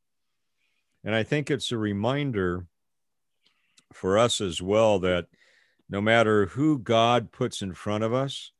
And 1.03 1.15
I 1.15 1.25
think 1.25 1.51
it's 1.51 1.73
a 1.73 1.79
reminder 1.79 2.67
for 3.93 4.19
us 4.19 4.41
as 4.41 4.63
well 4.63 5.01
that 5.01 5.27
no 5.89 6.01
matter 6.01 6.47
who 6.47 6.79
God 6.79 7.33
puts 7.33 7.63
in 7.63 7.75
front 7.75 8.05
of 8.05 8.13
us, 8.13 8.53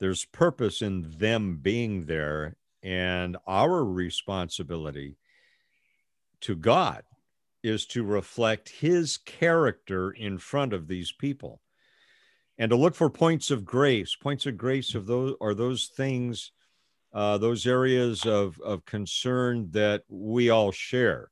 there's 0.00 0.24
purpose 0.24 0.82
in 0.82 1.06
them 1.18 1.58
being 1.62 2.06
there. 2.06 2.56
And 2.82 3.36
our 3.46 3.84
responsibility 3.84 5.18
to 6.40 6.56
God 6.56 7.02
is 7.62 7.84
to 7.86 8.02
reflect 8.02 8.70
his 8.70 9.18
character 9.18 10.10
in 10.10 10.38
front 10.38 10.72
of 10.72 10.88
these 10.88 11.12
people 11.12 11.60
and 12.56 12.70
to 12.70 12.76
look 12.76 12.94
for 12.94 13.10
points 13.10 13.50
of 13.50 13.66
grace. 13.66 14.16
Points 14.16 14.46
of 14.46 14.56
grace 14.56 14.94
of 14.94 15.06
those 15.06 15.34
are 15.42 15.52
those 15.52 15.90
things, 15.94 16.52
uh, 17.12 17.36
those 17.36 17.66
areas 17.66 18.24
of, 18.24 18.58
of 18.60 18.86
concern 18.86 19.70
that 19.72 20.04
we 20.08 20.48
all 20.48 20.72
share 20.72 21.30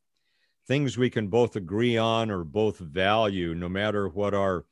things 0.69 0.99
we 0.99 1.09
can 1.09 1.29
both 1.29 1.57
agree 1.57 1.97
on 1.97 2.31
or 2.31 2.45
both 2.45 2.79
value, 2.79 3.55
no 3.55 3.69
matter 3.71 4.07
what 4.07 4.35
our 4.35 4.67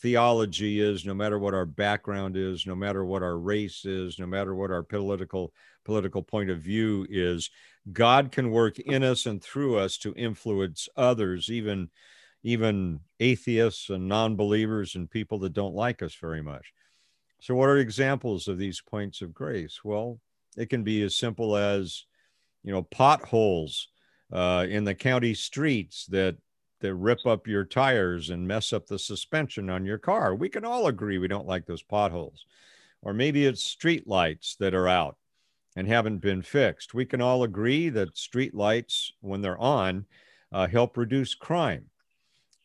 theology 0.00 0.80
is, 0.80 1.04
no 1.04 1.14
matter 1.14 1.38
what 1.38 1.54
our 1.54 1.66
background 1.66 2.36
is, 2.36 2.66
no 2.66 2.74
matter 2.74 3.04
what 3.04 3.22
our 3.22 3.38
race 3.38 3.84
is, 3.84 4.18
no 4.18 4.26
matter 4.26 4.54
what 4.54 4.70
our 4.70 4.82
political 4.82 5.52
political 5.84 6.22
point 6.22 6.50
of 6.50 6.60
view 6.60 7.06
is, 7.08 7.50
God 7.92 8.32
can 8.32 8.50
work 8.50 8.78
in 8.78 9.02
us 9.02 9.26
and 9.26 9.42
through 9.42 9.78
us 9.78 9.96
to 9.98 10.14
influence 10.14 10.88
others, 10.96 11.50
even 11.50 11.90
even 12.42 13.00
atheists 13.18 13.90
and 13.90 14.08
non-believers 14.08 14.94
and 14.94 15.10
people 15.10 15.38
that 15.40 15.52
don't 15.52 15.74
like 15.74 16.02
us 16.02 16.14
very 16.14 16.42
much. 16.42 16.72
So 17.40 17.54
what 17.54 17.68
are 17.68 17.76
examples 17.76 18.48
of 18.48 18.56
these 18.58 18.80
points 18.80 19.20
of 19.20 19.34
grace? 19.34 19.80
Well, 19.84 20.18
it 20.56 20.70
can 20.70 20.82
be 20.82 21.02
as 21.02 21.16
simple 21.16 21.56
as 21.56 22.04
you 22.62 22.72
know 22.72 22.82
potholes 22.82 23.88
uh, 24.32 24.66
in 24.68 24.84
the 24.84 24.94
county 24.94 25.34
streets 25.34 26.06
that 26.06 26.36
that 26.80 26.94
rip 26.94 27.26
up 27.26 27.46
your 27.46 27.64
tires 27.64 28.30
and 28.30 28.46
mess 28.46 28.72
up 28.72 28.86
the 28.86 28.98
suspension 28.98 29.70
on 29.70 29.84
your 29.84 29.98
car. 29.98 30.34
We 30.34 30.48
can 30.48 30.64
all 30.64 30.86
agree 30.86 31.18
we 31.18 31.28
don't 31.28 31.46
like 31.46 31.66
those 31.66 31.82
potholes. 31.82 32.44
Or 33.02 33.12
maybe 33.14 33.46
it's 33.46 33.62
street 33.64 34.06
lights 34.06 34.56
that 34.56 34.74
are 34.74 34.88
out 34.88 35.16
and 35.76 35.86
haven't 35.86 36.18
been 36.18 36.42
fixed. 36.42 36.94
We 36.94 37.06
can 37.06 37.20
all 37.20 37.42
agree 37.44 37.88
that 37.90 38.16
street 38.16 38.54
lights, 38.54 39.12
when 39.20 39.40
they're 39.40 39.58
on, 39.58 40.06
uh, 40.52 40.66
help 40.66 40.96
reduce 40.96 41.34
crime 41.34 41.86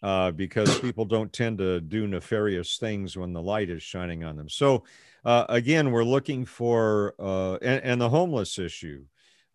uh, 0.01 0.31
because 0.31 0.79
people 0.81 1.05
don't 1.05 1.31
tend 1.31 1.57
to 1.59 1.79
do 1.79 2.07
nefarious 2.07 2.77
things 2.77 3.15
when 3.15 3.33
the 3.33 3.41
light 3.41 3.69
is 3.69 3.83
shining 3.83 4.23
on 4.23 4.35
them. 4.35 4.49
So, 4.49 4.83
uh, 5.23 5.45
again, 5.49 5.91
we're 5.91 6.03
looking 6.03 6.45
for, 6.45 7.15
uh, 7.19 7.55
and, 7.55 7.83
and 7.83 8.01
the 8.01 8.09
homeless 8.09 8.59
issue 8.59 9.05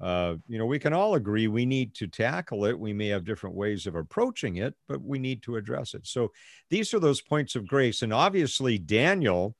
uh, 0.01 0.37
you 0.49 0.59
know, 0.59 0.65
we 0.65 0.79
can 0.79 0.95
all 0.95 1.15
agree 1.15 1.47
we 1.47 1.67
need 1.67 1.95
to 1.95 2.07
tackle 2.07 2.65
it. 2.65 2.79
We 2.79 2.93
may 2.93 3.09
have 3.09 3.25
different 3.25 3.55
ways 3.55 3.87
of 3.87 3.97
approaching 3.97 4.57
it, 4.57 4.75
but 4.89 5.03
we 5.03 5.19
need 5.19 5.43
to 5.43 5.57
address 5.57 5.93
it. 5.93 6.07
So 6.07 6.33
these 6.71 6.95
are 6.95 7.01
those 7.01 7.21
points 7.21 7.55
of 7.55 7.69
grace. 7.69 8.01
And 8.01 8.13
obviously, 8.13 8.79
Daniel 8.79 9.55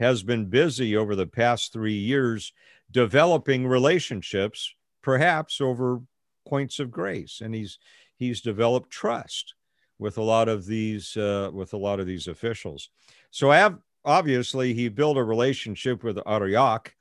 has 0.00 0.22
been 0.22 0.46
busy 0.46 0.96
over 0.96 1.14
the 1.14 1.26
past 1.26 1.72
three 1.72 1.98
years 1.98 2.52
developing 2.90 3.66
relationships, 3.66 4.74
perhaps 5.02 5.60
over 5.60 6.00
points 6.48 6.78
of 6.78 6.90
grace. 6.90 7.40
And 7.42 7.54
he's 7.54 7.78
he's 8.16 8.40
developed 8.40 8.90
trust 8.90 9.54
with 9.98 10.16
a 10.16 10.22
lot 10.22 10.48
of 10.48 10.64
these 10.64 11.16
uh, 11.18 11.50
with 11.52 11.74
a 11.74 11.78
lot 11.78 12.00
of 12.00 12.06
these 12.06 12.28
officials. 12.28 12.88
So 13.30 13.74
obviously 14.04 14.72
he 14.72 14.88
built 14.88 15.18
a 15.18 15.24
relationship 15.24 16.02
with 16.02 16.18
Arioch, 16.26 16.94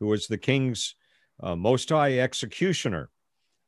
who 0.00 0.06
was 0.06 0.26
the 0.26 0.38
king's 0.38 0.96
uh, 1.42 1.56
Most 1.56 1.88
High 1.88 2.18
executioner. 2.18 3.10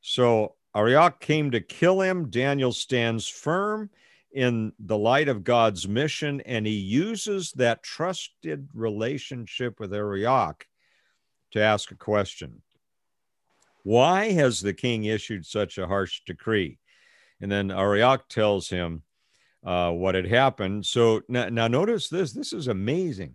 So 0.01 0.55
Arioch 0.75 1.21
came 1.21 1.51
to 1.51 1.61
kill 1.61 2.01
him. 2.01 2.31
Daniel 2.31 2.73
stands 2.73 3.29
firm 3.29 3.91
in 4.33 4.73
the 4.79 4.97
light 4.97 5.29
of 5.29 5.45
God's 5.45 5.87
mission, 5.87 6.41
and 6.43 6.67
he 6.67 6.73
uses 6.73 7.53
that 7.53 7.83
trusted 7.83 8.69
relationship 8.73 9.79
with 9.79 9.93
Arioch 9.93 10.67
to 11.53 11.61
ask 11.61 11.91
a 11.91 11.97
question. 11.97 12.63
Why 13.83 14.33
has 14.33 14.61
the 14.61 14.73
king 14.73 15.05
issued 15.05 15.45
such 15.45 15.77
a 15.77 15.87
harsh 15.87 16.23
decree? 16.25 16.79
And 17.41 17.51
then 17.51 17.71
Arioch 17.71 18.29
tells 18.29 18.69
him 18.69 19.03
uh, 19.65 19.91
what 19.91 20.15
had 20.15 20.27
happened. 20.27 20.87
So 20.87 21.23
now, 21.29 21.49
now 21.49 21.69
notice 21.69 22.09
this. 22.09 22.33
This 22.33 22.53
is 22.53 22.69
amazing. 22.69 23.35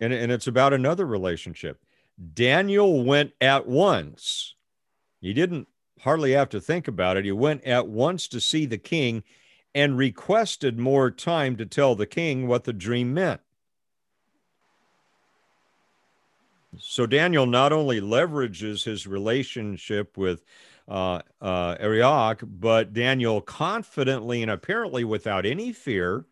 And, 0.00 0.12
and 0.12 0.32
it's 0.32 0.46
about 0.46 0.72
another 0.72 1.06
relationship. 1.06 1.78
Daniel 2.34 3.04
went 3.04 3.32
at 3.40 3.66
once. 3.66 4.54
He 5.20 5.32
didn't 5.32 5.68
hardly 6.00 6.32
have 6.32 6.48
to 6.50 6.60
think 6.60 6.88
about 6.88 7.16
it. 7.16 7.24
He 7.24 7.32
went 7.32 7.64
at 7.64 7.88
once 7.88 8.28
to 8.28 8.40
see 8.40 8.66
the 8.66 8.78
king 8.78 9.22
and 9.74 9.96
requested 9.96 10.78
more 10.78 11.10
time 11.10 11.56
to 11.56 11.66
tell 11.66 11.94
the 11.94 12.06
king 12.06 12.48
what 12.48 12.64
the 12.64 12.72
dream 12.72 13.14
meant. 13.14 13.40
So 16.78 17.06
Daniel 17.06 17.46
not 17.46 17.72
only 17.72 18.00
leverages 18.00 18.84
his 18.84 19.06
relationship 19.06 20.16
with 20.16 20.44
uh, 20.86 21.22
uh, 21.40 21.76
Arioch, 21.80 22.42
but 22.42 22.92
Daniel 22.92 23.40
confidently 23.40 24.42
and 24.42 24.50
apparently 24.50 25.04
without 25.04 25.46
any 25.46 25.72
fear 25.72 26.26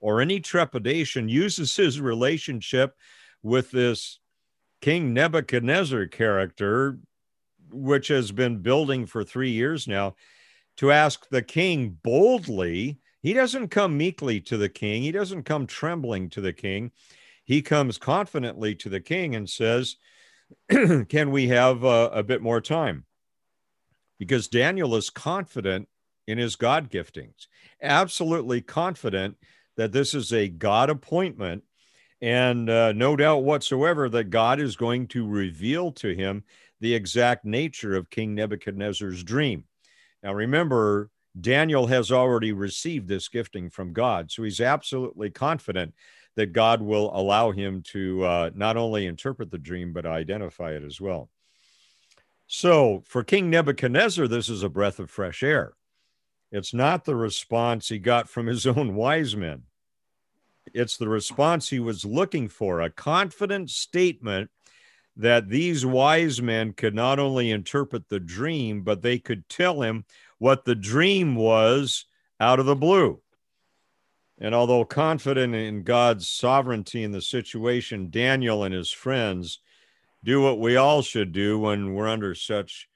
or 0.00 0.20
any 0.20 0.40
trepidation 0.40 1.28
uses 1.28 1.74
his 1.76 2.00
relationship 2.00 2.96
with 3.42 3.70
this 3.70 4.18
King 4.84 5.14
Nebuchadnezzar 5.14 6.08
character, 6.08 6.98
which 7.70 8.08
has 8.08 8.32
been 8.32 8.58
building 8.58 9.06
for 9.06 9.24
three 9.24 9.48
years 9.48 9.88
now, 9.88 10.14
to 10.76 10.92
ask 10.92 11.26
the 11.30 11.40
king 11.40 11.96
boldly. 12.02 12.98
He 13.22 13.32
doesn't 13.32 13.68
come 13.68 13.96
meekly 13.96 14.42
to 14.42 14.58
the 14.58 14.68
king, 14.68 15.02
he 15.02 15.10
doesn't 15.10 15.44
come 15.44 15.66
trembling 15.66 16.28
to 16.28 16.42
the 16.42 16.52
king. 16.52 16.90
He 17.46 17.62
comes 17.62 17.96
confidently 17.96 18.74
to 18.74 18.90
the 18.90 19.00
king 19.00 19.34
and 19.34 19.48
says, 19.48 19.96
Can 20.68 21.30
we 21.30 21.48
have 21.48 21.82
a, 21.82 22.10
a 22.12 22.22
bit 22.22 22.42
more 22.42 22.60
time? 22.60 23.06
Because 24.18 24.48
Daniel 24.48 24.94
is 24.96 25.08
confident 25.08 25.88
in 26.26 26.36
his 26.36 26.56
God 26.56 26.90
giftings, 26.90 27.46
absolutely 27.80 28.60
confident 28.60 29.38
that 29.78 29.92
this 29.92 30.12
is 30.12 30.30
a 30.30 30.48
God 30.48 30.90
appointment 30.90 31.62
and 32.24 32.70
uh, 32.70 32.90
no 32.92 33.16
doubt 33.16 33.44
whatsoever 33.44 34.08
that 34.08 34.30
God 34.30 34.58
is 34.58 34.76
going 34.76 35.08
to 35.08 35.28
reveal 35.28 35.92
to 35.92 36.14
him 36.14 36.42
the 36.80 36.94
exact 36.94 37.44
nature 37.44 37.94
of 37.94 38.08
King 38.08 38.34
Nebuchadnezzar's 38.34 39.22
dream. 39.22 39.64
Now, 40.22 40.32
remember, 40.32 41.10
Daniel 41.38 41.86
has 41.86 42.10
already 42.10 42.52
received 42.52 43.08
this 43.08 43.28
gifting 43.28 43.68
from 43.68 43.92
God, 43.92 44.30
so 44.30 44.42
he's 44.42 44.62
absolutely 44.62 45.28
confident 45.28 45.92
that 46.34 46.54
God 46.54 46.80
will 46.80 47.14
allow 47.14 47.50
him 47.50 47.82
to 47.88 48.24
uh, 48.24 48.50
not 48.54 48.78
only 48.78 49.04
interpret 49.04 49.50
the 49.50 49.58
dream, 49.58 49.92
but 49.92 50.06
identify 50.06 50.72
it 50.72 50.82
as 50.82 50.98
well. 50.98 51.28
So, 52.46 53.02
for 53.04 53.22
King 53.22 53.50
Nebuchadnezzar, 53.50 54.28
this 54.28 54.48
is 54.48 54.62
a 54.62 54.70
breath 54.70 54.98
of 54.98 55.10
fresh 55.10 55.42
air. 55.42 55.74
It's 56.50 56.72
not 56.72 57.04
the 57.04 57.16
response 57.16 57.90
he 57.90 57.98
got 57.98 58.30
from 58.30 58.46
his 58.46 58.66
own 58.66 58.94
wise 58.94 59.36
men 59.36 59.64
it's 60.74 60.96
the 60.96 61.08
response 61.08 61.68
he 61.68 61.80
was 61.80 62.04
looking 62.04 62.48
for 62.48 62.80
a 62.80 62.90
confident 62.90 63.70
statement 63.70 64.50
that 65.16 65.48
these 65.48 65.86
wise 65.86 66.42
men 66.42 66.72
could 66.72 66.94
not 66.94 67.20
only 67.20 67.50
interpret 67.50 68.08
the 68.08 68.18
dream, 68.18 68.82
but 68.82 69.00
they 69.00 69.18
could 69.18 69.48
tell 69.48 69.80
him 69.80 70.04
what 70.38 70.64
the 70.64 70.74
dream 70.74 71.36
was 71.36 72.06
out 72.40 72.58
of 72.58 72.66
the 72.66 72.74
blue. 72.74 73.20
And 74.38 74.54
although 74.54 74.84
confident 74.84 75.54
in 75.54 75.84
God's 75.84 76.28
sovereignty 76.28 77.04
in 77.04 77.12
the 77.12 77.22
situation, 77.22 78.10
Daniel 78.10 78.64
and 78.64 78.74
his 78.74 78.90
friends 78.90 79.60
do 80.24 80.42
what 80.42 80.58
we 80.58 80.76
all 80.76 81.02
should 81.02 81.30
do 81.30 81.60
when 81.60 81.94
we're 81.94 82.08
under 82.08 82.34
such 82.34 82.88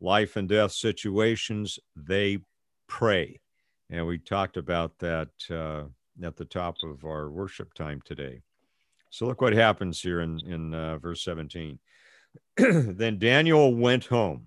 life 0.00 0.34
and 0.34 0.48
death 0.48 0.72
situations 0.72 1.78
they 1.94 2.38
pray. 2.88 3.40
And 3.88 4.06
we 4.06 4.18
talked 4.18 4.56
about 4.56 4.98
that 4.98 5.28
uh, 5.48 5.84
at 6.22 6.36
the 6.36 6.44
top 6.44 6.76
of 6.82 7.04
our 7.04 7.30
worship 7.30 7.74
time 7.74 8.02
today. 8.04 8.42
So 9.10 9.26
look 9.26 9.40
what 9.40 9.52
happens 9.52 10.00
here 10.00 10.20
in, 10.20 10.40
in 10.46 10.74
uh, 10.74 10.98
verse 10.98 11.22
17. 11.24 11.78
then 12.56 13.18
Daniel 13.18 13.74
went 13.74 14.06
home 14.06 14.46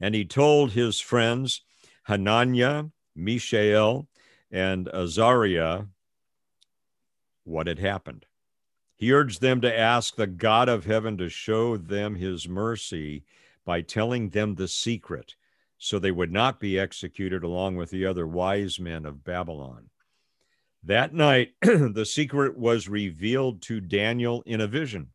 and 0.00 0.14
he 0.14 0.24
told 0.24 0.72
his 0.72 1.00
friends, 1.00 1.62
Hananiah, 2.04 2.86
Mishael, 3.14 4.08
and 4.50 4.88
Azariah, 4.88 5.84
what 7.44 7.66
had 7.68 7.78
happened. 7.78 8.26
He 8.96 9.12
urged 9.12 9.40
them 9.40 9.60
to 9.62 9.78
ask 9.78 10.14
the 10.14 10.26
God 10.26 10.68
of 10.68 10.84
heaven 10.84 11.16
to 11.18 11.28
show 11.28 11.76
them 11.76 12.16
his 12.16 12.48
mercy 12.48 13.24
by 13.64 13.80
telling 13.80 14.28
them 14.28 14.54
the 14.54 14.68
secret, 14.68 15.36
so 15.78 15.98
they 15.98 16.10
would 16.10 16.32
not 16.32 16.60
be 16.60 16.78
executed 16.78 17.42
along 17.42 17.76
with 17.76 17.90
the 17.90 18.06
other 18.06 18.26
wise 18.26 18.78
men 18.78 19.06
of 19.06 19.24
Babylon. 19.24 19.88
That 20.84 21.14
night, 21.14 21.52
the 21.62 22.06
secret 22.06 22.56
was 22.56 22.88
revealed 22.88 23.62
to 23.62 23.80
Daniel 23.80 24.42
in 24.46 24.60
a 24.60 24.66
vision. 24.66 25.08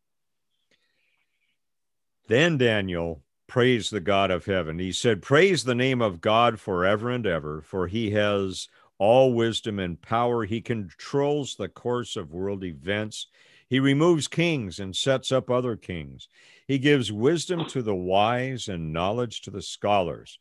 Then 2.28 2.58
Daniel 2.58 3.22
praised 3.46 3.90
the 3.90 4.00
God 4.00 4.30
of 4.30 4.46
heaven. 4.46 4.78
He 4.78 4.92
said, 4.92 5.22
Praise 5.22 5.64
the 5.64 5.74
name 5.74 6.00
of 6.00 6.20
God 6.20 6.60
forever 6.60 7.10
and 7.10 7.26
ever, 7.26 7.60
for 7.62 7.86
he 7.86 8.10
has 8.10 8.68
all 8.98 9.32
wisdom 9.32 9.78
and 9.78 10.00
power. 10.00 10.44
He 10.44 10.60
controls 10.60 11.54
the 11.54 11.68
course 11.68 12.16
of 12.16 12.32
world 12.32 12.64
events. 12.64 13.26
He 13.68 13.80
removes 13.80 14.28
kings 14.28 14.78
and 14.78 14.94
sets 14.94 15.32
up 15.32 15.50
other 15.50 15.76
kings. 15.76 16.28
He 16.66 16.78
gives 16.78 17.12
wisdom 17.12 17.66
to 17.66 17.82
the 17.82 17.94
wise 17.94 18.68
and 18.68 18.92
knowledge 18.92 19.42
to 19.42 19.50
the 19.50 19.62
scholars. 19.62 20.38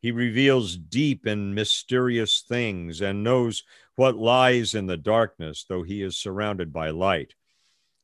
He 0.00 0.12
reveals 0.12 0.76
deep 0.76 1.24
and 1.24 1.54
mysterious 1.54 2.44
things 2.46 3.00
and 3.00 3.24
knows 3.24 3.64
what 3.96 4.16
lies 4.16 4.74
in 4.74 4.86
the 4.86 4.96
darkness, 4.96 5.64
though 5.68 5.82
he 5.82 6.02
is 6.02 6.16
surrounded 6.16 6.72
by 6.72 6.90
light. 6.90 7.34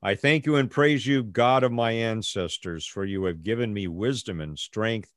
I 0.02 0.14
thank 0.14 0.46
you 0.46 0.56
and 0.56 0.70
praise 0.70 1.06
you, 1.06 1.22
God 1.22 1.62
of 1.62 1.72
my 1.72 1.92
ancestors, 1.92 2.86
for 2.86 3.04
you 3.04 3.24
have 3.24 3.42
given 3.42 3.72
me 3.72 3.88
wisdom 3.88 4.40
and 4.40 4.58
strength 4.58 5.12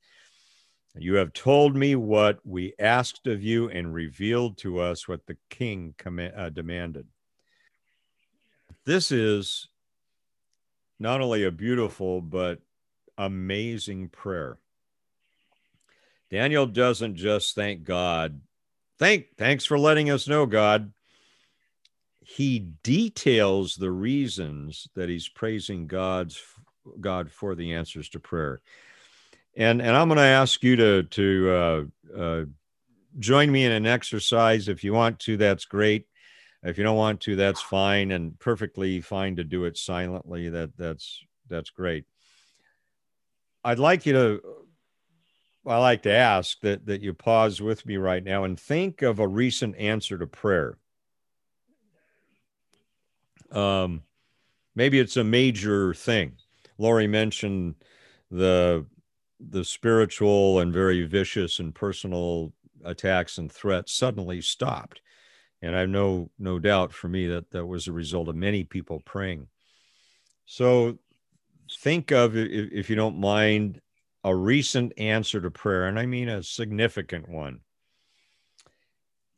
You 0.96 1.14
have 1.14 1.32
told 1.32 1.74
me 1.74 1.96
what 1.96 2.38
we 2.44 2.74
asked 2.78 3.26
of 3.26 3.42
you 3.42 3.68
and 3.68 3.92
revealed 3.92 4.58
to 4.58 4.80
us 4.80 5.08
what 5.08 5.26
the 5.26 5.36
king 5.50 5.94
uh, 6.06 6.50
demanded. 6.50 7.06
This 8.84 9.10
is 9.10 9.68
not 11.00 11.20
only 11.20 11.44
a 11.44 11.50
beautiful, 11.50 12.20
but 12.20 12.60
amazing 13.18 14.08
prayer. 14.10 14.58
Daniel 16.30 16.66
doesn't 16.66 17.16
just 17.16 17.54
thank 17.54 17.82
God. 17.82 18.40
Thank, 19.04 19.36
thanks 19.36 19.66
for 19.66 19.78
letting 19.78 20.10
us 20.10 20.26
know, 20.26 20.46
God. 20.46 20.92
He 22.20 22.58
details 22.82 23.76
the 23.76 23.90
reasons 23.90 24.88
that 24.94 25.10
he's 25.10 25.28
praising 25.28 25.86
God's 25.86 26.42
God 27.00 27.30
for 27.30 27.54
the 27.54 27.74
answers 27.74 28.08
to 28.10 28.18
prayer 28.18 28.62
and 29.56 29.80
and 29.80 29.96
I'm 29.96 30.08
going 30.08 30.16
to 30.16 30.22
ask 30.22 30.62
you 30.62 30.76
to 30.76 31.02
to 31.02 31.50
uh, 31.50 32.18
uh, 32.18 32.44
join 33.18 33.50
me 33.52 33.64
in 33.64 33.72
an 33.72 33.86
exercise. 33.86 34.68
If 34.68 34.82
you 34.82 34.92
want 34.92 35.18
to, 35.20 35.36
that's 35.36 35.64
great. 35.64 36.06
If 36.62 36.78
you 36.78 36.84
don't 36.84 36.96
want 36.96 37.20
to, 37.22 37.36
that's 37.36 37.60
fine 37.60 38.10
and 38.10 38.38
perfectly 38.38 39.00
fine 39.00 39.36
to 39.36 39.44
do 39.44 39.64
it 39.64 39.76
silently. 39.76 40.48
That 40.48 40.76
that's 40.76 41.22
that's 41.48 41.70
great. 41.70 42.04
I'd 43.62 43.78
like 43.78 44.06
you 44.06 44.12
to. 44.14 44.42
I 45.66 45.78
like 45.78 46.02
to 46.02 46.12
ask 46.12 46.60
that 46.60 46.86
that 46.86 47.00
you 47.00 47.14
pause 47.14 47.60
with 47.60 47.86
me 47.86 47.96
right 47.96 48.22
now 48.22 48.44
and 48.44 48.58
think 48.58 49.02
of 49.02 49.18
a 49.18 49.28
recent 49.28 49.76
answer 49.76 50.18
to 50.18 50.26
prayer. 50.26 50.76
Um, 53.50 54.02
maybe 54.74 54.98
it's 54.98 55.16
a 55.16 55.24
major 55.24 55.94
thing. 55.94 56.36
Lori 56.76 57.06
mentioned 57.06 57.76
the 58.30 58.84
the 59.40 59.64
spiritual 59.64 60.60
and 60.60 60.72
very 60.72 61.02
vicious 61.04 61.58
and 61.58 61.74
personal 61.74 62.52
attacks 62.84 63.38
and 63.38 63.50
threats 63.50 63.92
suddenly 63.92 64.40
stopped. 64.40 65.00
And 65.62 65.74
I 65.74 65.86
no 65.86 66.30
no 66.38 66.58
doubt 66.58 66.92
for 66.92 67.08
me 67.08 67.26
that 67.28 67.50
that 67.52 67.64
was 67.64 67.86
a 67.86 67.92
result 67.92 68.28
of 68.28 68.36
many 68.36 68.64
people 68.64 69.00
praying. 69.00 69.48
So 70.44 70.98
think 71.80 72.10
of 72.10 72.36
if, 72.36 72.70
if 72.70 72.90
you 72.90 72.96
don't 72.96 73.18
mind 73.18 73.80
a 74.24 74.34
recent 74.34 74.92
answer 74.98 75.40
to 75.40 75.50
prayer, 75.50 75.86
and 75.86 75.98
I 75.98 76.06
mean 76.06 76.28
a 76.28 76.42
significant 76.42 77.28
one. 77.28 77.60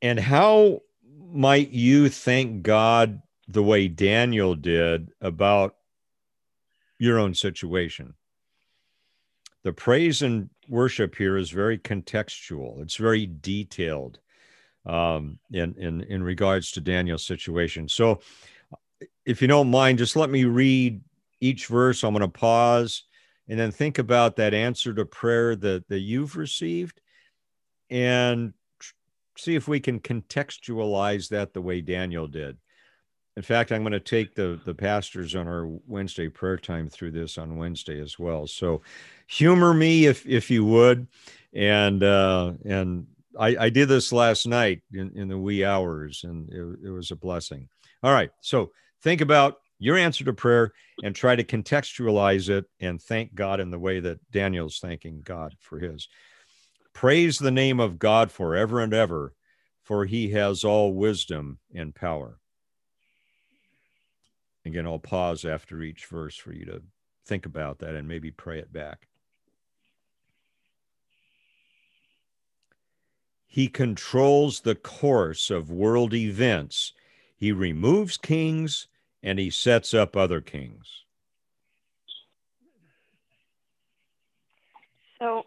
And 0.00 0.18
how 0.18 0.82
might 1.32 1.70
you 1.70 2.08
thank 2.08 2.62
God 2.62 3.20
the 3.48 3.62
way 3.62 3.88
Daniel 3.88 4.54
did 4.54 5.10
about 5.20 5.76
your 6.98 7.18
own 7.18 7.34
situation? 7.34 8.14
the 9.66 9.72
praise 9.72 10.22
and 10.22 10.48
worship 10.68 11.16
here 11.16 11.36
is 11.36 11.50
very 11.50 11.76
contextual. 11.76 12.80
It's 12.82 12.94
very 12.94 13.26
detailed 13.26 14.20
um, 14.86 15.40
in, 15.50 15.74
in, 15.76 16.02
in 16.02 16.22
regards 16.22 16.70
to 16.72 16.80
Daniel's 16.80 17.26
situation. 17.26 17.88
So, 17.88 18.20
if 19.24 19.42
you 19.42 19.48
don't 19.48 19.68
mind, 19.68 19.98
just 19.98 20.14
let 20.14 20.30
me 20.30 20.44
read 20.44 21.00
each 21.40 21.66
verse. 21.66 22.04
I'm 22.04 22.12
going 22.12 22.20
to 22.20 22.28
pause 22.28 23.02
and 23.48 23.58
then 23.58 23.70
think 23.70 23.98
about 23.98 24.36
that 24.36 24.54
answer 24.54 24.92
to 24.94 25.04
prayer 25.04 25.54
that, 25.56 25.88
that 25.88 26.00
you've 26.00 26.36
received 26.36 27.00
and 27.90 28.52
see 29.38 29.54
if 29.54 29.68
we 29.68 29.80
can 29.80 30.00
contextualize 30.00 31.28
that 31.28 31.52
the 31.52 31.62
way 31.62 31.80
Daniel 31.80 32.26
did. 32.26 32.56
In 33.36 33.42
fact, 33.42 33.70
I'm 33.70 33.82
going 33.82 33.92
to 33.92 34.00
take 34.00 34.34
the 34.34 34.58
the 34.64 34.74
pastors 34.74 35.34
on 35.34 35.46
our 35.46 35.66
Wednesday 35.86 36.28
prayer 36.28 36.56
time 36.56 36.88
through 36.88 37.10
this 37.10 37.36
on 37.36 37.58
Wednesday 37.58 38.00
as 38.00 38.18
well. 38.18 38.46
So, 38.46 38.80
humor 39.26 39.74
me 39.74 40.06
if 40.06 40.26
if 40.26 40.50
you 40.50 40.64
would, 40.64 41.06
and 41.52 42.02
uh, 42.02 42.54
and 42.64 43.06
I, 43.38 43.56
I 43.60 43.68
did 43.68 43.88
this 43.88 44.10
last 44.10 44.46
night 44.46 44.80
in, 44.92 45.12
in 45.14 45.28
the 45.28 45.38
wee 45.38 45.66
hours, 45.66 46.24
and 46.24 46.50
it, 46.50 46.86
it 46.86 46.90
was 46.90 47.10
a 47.10 47.16
blessing. 47.16 47.68
All 48.02 48.12
right, 48.12 48.30
so 48.40 48.72
think 49.02 49.20
about 49.20 49.58
your 49.78 49.96
answer 49.96 50.24
to 50.24 50.32
prayer 50.32 50.72
and 51.02 51.14
try 51.14 51.36
to 51.36 51.44
contextualize 51.44 52.48
it 52.48 52.64
and 52.80 53.00
thank 53.00 53.34
God 53.34 53.60
in 53.60 53.70
the 53.70 53.78
way 53.78 54.00
that 54.00 54.18
Daniel's 54.30 54.78
thanking 54.78 55.20
God 55.22 55.54
for 55.60 55.78
his. 55.78 56.08
Praise 56.92 57.38
the 57.38 57.50
name 57.50 57.78
of 57.78 57.98
God 57.98 58.32
forever 58.32 58.80
and 58.80 58.94
ever, 58.94 59.34
for 59.82 60.06
he 60.06 60.30
has 60.30 60.64
all 60.64 60.94
wisdom 60.94 61.58
and 61.74 61.94
power. 61.94 62.38
Again, 64.64 64.86
I'll 64.86 64.98
pause 64.98 65.44
after 65.44 65.82
each 65.82 66.06
verse 66.06 66.36
for 66.36 66.52
you 66.52 66.64
to 66.66 66.82
think 67.26 67.46
about 67.46 67.80
that 67.80 67.94
and 67.94 68.08
maybe 68.08 68.30
pray 68.30 68.58
it 68.58 68.72
back. 68.72 69.06
He 73.46 73.68
controls 73.68 74.60
the 74.60 74.74
course 74.74 75.50
of 75.50 75.70
world 75.70 76.12
events. 76.14 76.92
He 77.36 77.52
removes 77.52 78.16
kings 78.16 78.88
and 79.26 79.40
he 79.40 79.50
sets 79.50 79.92
up 79.92 80.16
other 80.16 80.40
kings. 80.40 81.02
So 85.18 85.42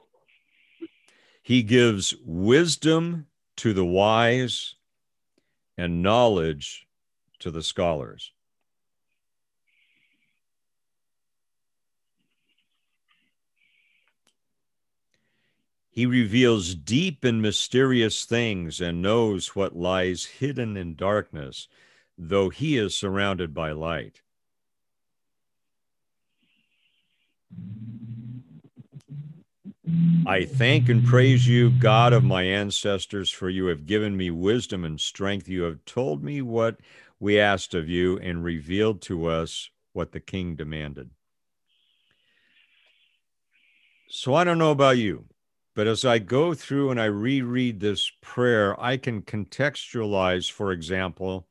he 1.42 1.64
gives 1.64 2.14
wisdom 2.26 3.28
to 3.56 3.72
the 3.72 3.86
wise 3.86 4.76
and 5.78 6.04
knowledge 6.04 6.88
to 7.40 7.52
the 7.52 7.64
scholars. 7.64 8.34
He 15.90 16.06
reveals 16.06 16.76
deep 16.76 17.24
and 17.24 17.42
mysterious 17.42 18.26
things 18.26 18.82
and 18.82 19.02
knows 19.02 19.56
what 19.56 19.74
lies 19.74 20.26
hidden 20.26 20.76
in 20.76 20.96
darkness, 20.96 21.70
though 22.22 22.50
he 22.50 22.78
is 22.78 22.98
surrounded 22.98 23.54
by 23.54 23.72
light. 23.72 24.22
I 30.28 30.46
thank 30.46 30.90
and 30.90 31.04
praise 31.04 31.48
you, 31.48 31.72
God 31.72 32.14
of 32.14 32.24
my 32.24 32.44
ancestors, 32.44 33.32
for 33.32 33.50
you 33.50 33.68
have 33.68 33.86
given 33.86 34.16
me 34.16 34.30
wisdom 34.30 34.84
and 34.84 35.00
strength. 35.00 35.48
You 35.48 35.64
have 35.64 35.84
told 35.86 36.24
me 36.24 36.42
what 36.42 36.80
we 37.20 37.40
asked 37.40 37.74
of 37.74 37.90
you 37.90 38.20
and 38.20 38.44
revealed 38.44 39.02
to 39.04 39.28
us 39.28 39.70
what 39.94 40.12
the 40.12 40.20
king 40.20 40.56
demanded. 40.56 41.10
So 44.10 44.36
I 44.36 44.44
don't 44.44 44.58
know 44.58 44.72
about 44.72 44.98
you, 44.98 45.26
but 45.76 45.88
as 45.88 46.04
I 46.04 46.20
go 46.20 46.54
through 46.54 46.92
and 46.92 47.00
I 47.00 47.06
reread 47.06 47.80
this 47.80 48.12
prayer, 48.22 48.80
I 48.80 48.98
can 48.98 49.22
contextualize, 49.22 50.52
for 50.52 50.72
example, 50.72 51.49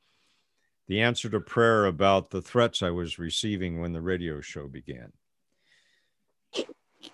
the 0.89 1.01
answer 1.03 1.29
to 1.29 1.41
prayer 1.41 1.87
about 1.87 2.31
the 2.31 2.43
threats 2.43 2.83
I 2.83 2.91
was 2.91 3.19
receiving 3.19 3.81
when 3.81 3.93
the 3.93 4.01
radio 4.01 4.41
show 4.41 4.67
began. 4.67 5.13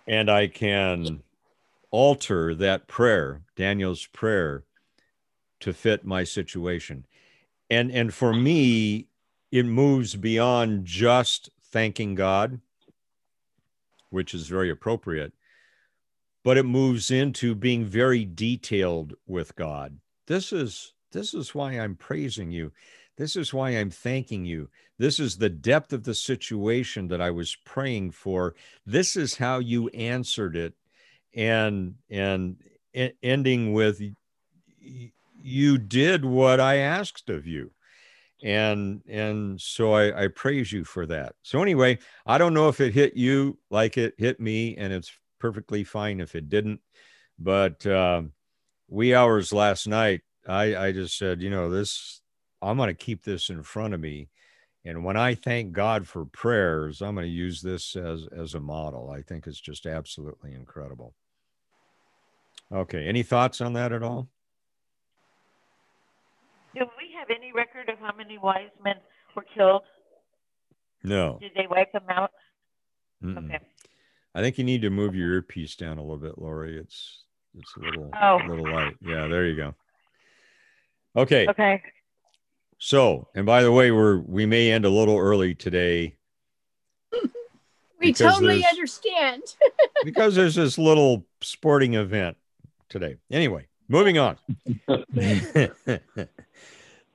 And 0.06 0.30
I 0.30 0.46
can 0.46 1.22
alter 1.90 2.54
that 2.54 2.87
prayer, 2.87 3.42
Daniel's 3.56 4.06
prayer, 4.06 4.64
to 5.60 5.72
fit 5.72 6.04
my 6.04 6.24
situation. 6.24 7.06
And 7.68 7.90
and 7.90 8.14
for 8.14 8.32
me, 8.32 9.08
it 9.50 9.66
moves 9.66 10.14
beyond 10.14 10.84
just 10.84 11.50
thanking 11.60 12.14
God, 12.14 12.60
which 14.10 14.34
is 14.34 14.46
very 14.46 14.70
appropriate, 14.70 15.32
but 16.44 16.56
it 16.56 16.64
moves 16.64 17.10
into 17.10 17.54
being 17.54 17.84
very 17.84 18.24
detailed 18.24 19.14
with 19.26 19.56
God. 19.56 19.98
This 20.26 20.52
is 20.52 20.94
this 21.12 21.34
is 21.34 21.54
why 21.54 21.72
I'm 21.72 21.96
praising 21.96 22.50
you. 22.50 22.72
This 23.16 23.37
is 23.37 23.55
why 23.55 23.70
I'm 23.70 23.90
thanking 23.90 24.44
you. 24.44 24.68
This 24.98 25.20
is 25.20 25.37
the 25.37 25.50
depth 25.50 25.92
of 25.92 26.05
the 26.05 26.14
situation 26.14 27.09
that 27.09 27.20
I 27.20 27.31
was 27.31 27.57
praying 27.64 28.12
for. 28.12 28.55
This 28.87 29.16
is 29.16 29.37
how 29.37 29.59
you 29.59 29.88
answered 29.88 30.57
it 30.57 30.74
and 31.35 31.94
and 32.11 32.57
ending 33.22 33.72
with 33.72 34.00
you 35.42 35.79
did 35.79 36.24
what 36.24 36.61
I 36.61 36.77
asked 36.77 37.29
of 37.29 37.46
you 37.46 37.72
and 38.42 39.03
and 39.09 39.61
so 39.61 39.92
I, 39.92 40.24
I 40.24 40.29
praise 40.29 40.70
you 40.70 40.85
for 40.85 41.07
that 41.07 41.35
so 41.42 41.62
anyway 41.62 41.98
i 42.27 42.37
don't 42.37 42.53
know 42.53 42.68
if 42.68 42.81
it 42.81 42.92
hit 42.92 43.16
you 43.16 43.59
like 43.70 43.96
it 43.96 44.14
hit 44.18 44.40
me 44.40 44.77
and 44.77 44.92
it's 44.92 45.11
perfectly 45.44 45.85
fine 45.85 46.20
if 46.20 46.35
it 46.35 46.48
didn't. 46.48 46.81
But 47.38 47.85
uh, 47.85 48.22
wee 48.88 49.14
hours 49.14 49.53
last 49.53 49.87
night, 49.87 50.22
I, 50.48 50.74
I 50.74 50.92
just 50.92 51.18
said, 51.18 51.42
you 51.42 51.50
know, 51.50 51.68
this, 51.68 52.22
I'm 52.64 52.77
going 52.77 52.88
to 52.88 52.94
keep 52.94 53.22
this 53.24 53.50
in 53.50 53.62
front 53.62 53.94
of 53.94 54.00
me. 54.00 54.29
And 54.85 55.05
when 55.05 55.16
I 55.16 55.35
thank 55.35 55.72
God 55.72 56.07
for 56.07 56.27
prayers, 56.27 57.00
I'm 57.00 57.14
going 57.14 57.27
to 57.27 57.33
use 57.33 57.62
this 57.62 57.96
as, 57.96 58.27
as 58.37 58.55
a 58.55 58.61
model. 58.61 59.11
I 59.11 59.22
think 59.22 59.46
it's 59.46 59.61
just 59.61 59.87
absolutely 59.87 60.53
incredible. 60.53 61.14
Okay. 62.72 63.07
Any 63.07 63.22
thoughts 63.22 63.61
on 63.61 63.72
that 63.74 63.92
at 63.92 64.03
all? 64.03 64.29
Do 66.74 66.81
we 66.98 67.14
have 67.18 67.31
any 67.31 67.53
record 67.53 67.88
of 67.88 67.98
how 67.98 68.14
many 68.16 68.37
wise 68.37 68.68
men 68.83 68.96
were 69.37 69.44
killed? 69.55 69.83
No. 71.03 71.38
Did 71.40 71.53
they 71.55 71.66
wipe 71.68 71.92
them 71.92 72.03
out? 72.09 72.33
Mm-mm. 73.22 73.46
Okay. 73.46 73.61
I 74.35 74.40
think 74.40 74.59
you 74.59 74.64
need 74.64 74.83
to 74.83 74.90
move 74.90 75.14
your 75.14 75.33
earpiece 75.33 75.77
down 75.77 75.98
a 75.98 76.03
little 76.03 76.16
bit, 76.18 76.38
Lori. 76.38 76.77
It's 76.79 77.22
it's 77.57 77.77
a 77.77 77.81
little 77.81 78.11
Oh. 78.20 78.38
a 78.42 78.48
little 78.48 78.70
light. 78.70 78.96
Yeah, 79.00 79.29
there 79.29 79.46
you 79.46 79.55
go. 79.55 79.74
Okay. 81.16 81.46
Okay. 81.48 81.81
So, 82.85 83.29
and 83.35 83.47
by 83.47 83.62
the 83.62 83.73
way, 83.73 83.90
we're 83.92 84.18
we 84.18 84.44
may 84.44 84.70
end 84.70 84.85
a 84.85 84.90
little 84.90 85.16
early 85.16 85.55
today 85.55 86.16
We 87.99 88.12
totally 88.12 88.62
understand. 88.66 89.42
because 90.05 90.35
there's 90.35 90.57
this 90.57 90.77
little 90.77 91.25
sporting 91.40 91.94
event 91.94 92.37
today. 92.90 93.16
Anyway, 93.31 93.68
moving 93.88 94.18
on. 94.18 94.37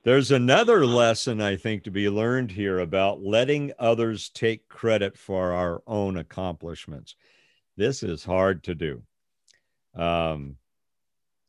There's 0.02 0.32
another 0.32 0.84
lesson 0.84 1.40
I 1.40 1.54
think 1.54 1.84
to 1.84 1.92
be 1.92 2.10
learned 2.10 2.50
here 2.50 2.80
about 2.80 3.22
letting 3.22 3.72
others 3.78 4.28
take 4.30 4.68
credit 4.68 5.16
for 5.16 5.52
our 5.52 5.84
own 5.86 6.16
accomplishments. 6.16 7.14
This 7.76 8.02
is 8.02 8.24
hard 8.24 8.64
to 8.64 8.74
do. 8.74 9.02
Um, 9.94 10.56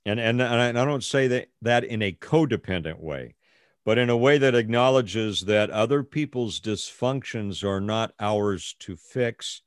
and, 0.06 0.20
and, 0.20 0.40
and 0.40 0.78
I 0.78 0.86
don't 0.86 1.04
say 1.04 1.28
that, 1.30 1.48
that 1.64 1.86
in 1.86 2.04
a 2.04 2.12
codependent 2.12 3.00
way, 3.00 3.34
but 3.84 3.98
in 3.98 4.10
a 4.10 4.18
way 4.18 4.38
that 4.38 4.56
acknowledges 4.56 5.42
that 5.42 5.70
other 5.70 6.04
people's 6.04 6.60
dysfunctions 6.60 7.64
are 7.64 7.82
not 7.82 8.14
ours 8.20 8.76
to 8.80 8.96
fix 8.96 9.62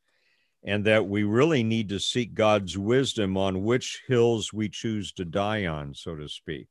and 0.63 0.85
that 0.85 1.07
we 1.07 1.25
really 1.25 1.63
need 1.63 1.89
to 1.91 2.01
seek 2.01 2.35
God's 2.35 2.79
wisdom 2.79 3.37
on 3.37 3.65
which 3.65 4.03
hills 4.07 4.53
we 4.53 4.69
choose 4.69 5.13
to 5.13 5.25
die 5.25 5.67
on, 5.67 5.95
so 5.95 6.15
to 6.15 6.29
speak. 6.29 6.69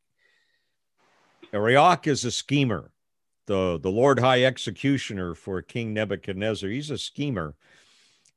Arioch 1.54 2.08
is 2.08 2.26
a 2.26 2.32
schemer, 2.32 2.92
the, 3.46 3.80
the 3.80 3.92
Lord 3.92 4.20
High 4.20 4.44
Executioner 4.44 5.36
for 5.36 5.62
King 5.62 5.94
Nebuchadnezzar. 5.94 6.70
He's 6.70 6.90
a 6.90 6.98
schemer. 6.98 7.56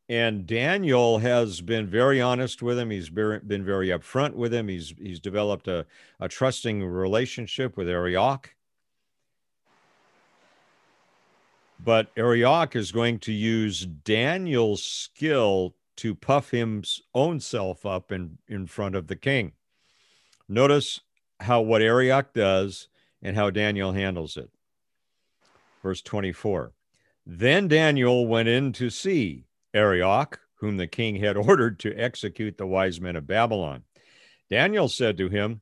And 0.08 0.46
Daniel 0.46 1.18
has 1.18 1.60
been 1.62 1.86
very 1.86 2.20
honest 2.20 2.62
with 2.62 2.78
him. 2.78 2.90
He's 2.90 3.08
been 3.08 3.64
very 3.64 3.88
upfront 3.88 4.34
with 4.34 4.52
him. 4.52 4.68
He's, 4.68 4.94
he's 4.98 5.18
developed 5.18 5.66
a, 5.66 5.86
a 6.20 6.28
trusting 6.28 6.84
relationship 6.84 7.76
with 7.76 7.88
Arioch. 7.88 8.54
But 11.78 12.10
Arioch 12.16 12.74
is 12.74 12.92
going 12.92 13.18
to 13.20 13.32
use 13.32 13.86
Daniel's 13.86 14.82
skill 14.82 15.74
to 15.96 16.14
puff 16.14 16.50
his 16.50 17.00
own 17.14 17.40
self 17.40 17.86
up 17.86 18.12
in, 18.12 18.38
in 18.48 18.66
front 18.66 18.94
of 18.94 19.06
the 19.06 19.16
king. 19.16 19.52
Notice 20.48 21.00
how 21.40 21.60
what 21.60 21.82
Arioch 21.82 22.32
does 22.32 22.88
and 23.22 23.36
how 23.36 23.50
Daniel 23.50 23.92
handles 23.92 24.36
it. 24.36 24.50
Verse 25.82 26.02
24. 26.02 26.72
Then 27.24 27.68
Daniel 27.68 28.26
went 28.26 28.48
in 28.48 28.72
to 28.74 28.90
see 28.90 29.46
Arioch, 29.74 30.40
whom 30.56 30.76
the 30.76 30.86
king 30.86 31.16
had 31.16 31.36
ordered 31.36 31.78
to 31.80 31.94
execute 31.94 32.56
the 32.56 32.66
wise 32.66 33.00
men 33.00 33.16
of 33.16 33.26
Babylon. 33.26 33.82
Daniel 34.48 34.88
said 34.88 35.16
to 35.18 35.28
him, 35.28 35.60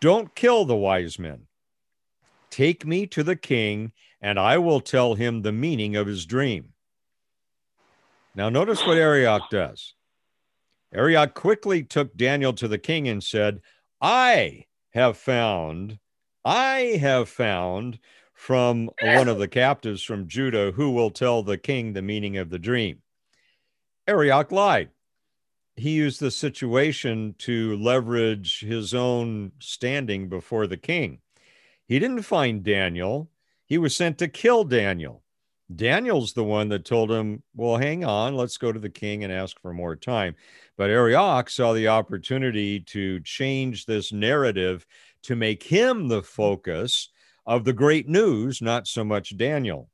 Don't 0.00 0.34
kill 0.34 0.64
the 0.64 0.76
wise 0.76 1.18
men. 1.18 1.46
Take 2.50 2.86
me 2.86 3.06
to 3.08 3.22
the 3.22 3.36
king, 3.36 3.92
and 4.20 4.38
I 4.38 4.58
will 4.58 4.80
tell 4.80 5.14
him 5.14 5.42
the 5.42 5.52
meaning 5.52 5.96
of 5.96 6.06
his 6.06 6.26
dream. 6.26 6.72
Now, 8.34 8.48
notice 8.48 8.86
what 8.86 8.98
Arioch 8.98 9.50
does. 9.50 9.94
Arioch 10.92 11.34
quickly 11.34 11.82
took 11.82 12.16
Daniel 12.16 12.52
to 12.54 12.68
the 12.68 12.78
king 12.78 13.08
and 13.08 13.22
said, 13.22 13.60
I 14.00 14.66
have 14.90 15.16
found, 15.16 15.98
I 16.44 16.98
have 17.00 17.28
found 17.28 17.98
from 18.32 18.90
one 19.02 19.28
of 19.28 19.38
the 19.38 19.48
captives 19.48 20.02
from 20.02 20.28
Judah 20.28 20.72
who 20.72 20.92
will 20.92 21.10
tell 21.10 21.42
the 21.42 21.58
king 21.58 21.92
the 21.92 22.02
meaning 22.02 22.36
of 22.36 22.50
the 22.50 22.58
dream. 22.58 23.02
Arioch 24.06 24.52
lied. 24.52 24.90
He 25.76 25.90
used 25.90 26.20
the 26.20 26.30
situation 26.30 27.34
to 27.38 27.76
leverage 27.76 28.60
his 28.60 28.94
own 28.94 29.52
standing 29.58 30.28
before 30.28 30.66
the 30.66 30.76
king. 30.76 31.18
He 31.86 31.98
didn't 31.98 32.22
find 32.22 32.62
Daniel. 32.62 33.30
He 33.68 33.78
was 33.78 33.94
sent 33.94 34.18
to 34.18 34.28
kill 34.28 34.64
Daniel. 34.64 35.22
Daniel's 35.74 36.32
the 36.32 36.44
one 36.44 36.70
that 36.70 36.86
told 36.86 37.10
him, 37.10 37.42
Well, 37.54 37.76
hang 37.76 38.04
on, 38.04 38.34
let's 38.34 38.56
go 38.56 38.72
to 38.72 38.80
the 38.80 38.88
king 38.88 39.22
and 39.22 39.32
ask 39.32 39.60
for 39.60 39.74
more 39.74 39.96
time. 39.96 40.34
But 40.78 40.90
Arioch 40.90 41.50
saw 41.50 41.74
the 41.74 41.88
opportunity 41.88 42.80
to 42.80 43.20
change 43.20 43.84
this 43.84 44.10
narrative 44.10 44.86
to 45.24 45.36
make 45.36 45.62
him 45.62 46.08
the 46.08 46.22
focus 46.22 47.10
of 47.46 47.64
the 47.64 47.72
great 47.72 48.08
news, 48.08 48.62
not 48.62 48.86
so 48.86 49.04
much 49.04 49.36
Daniel. 49.36 49.90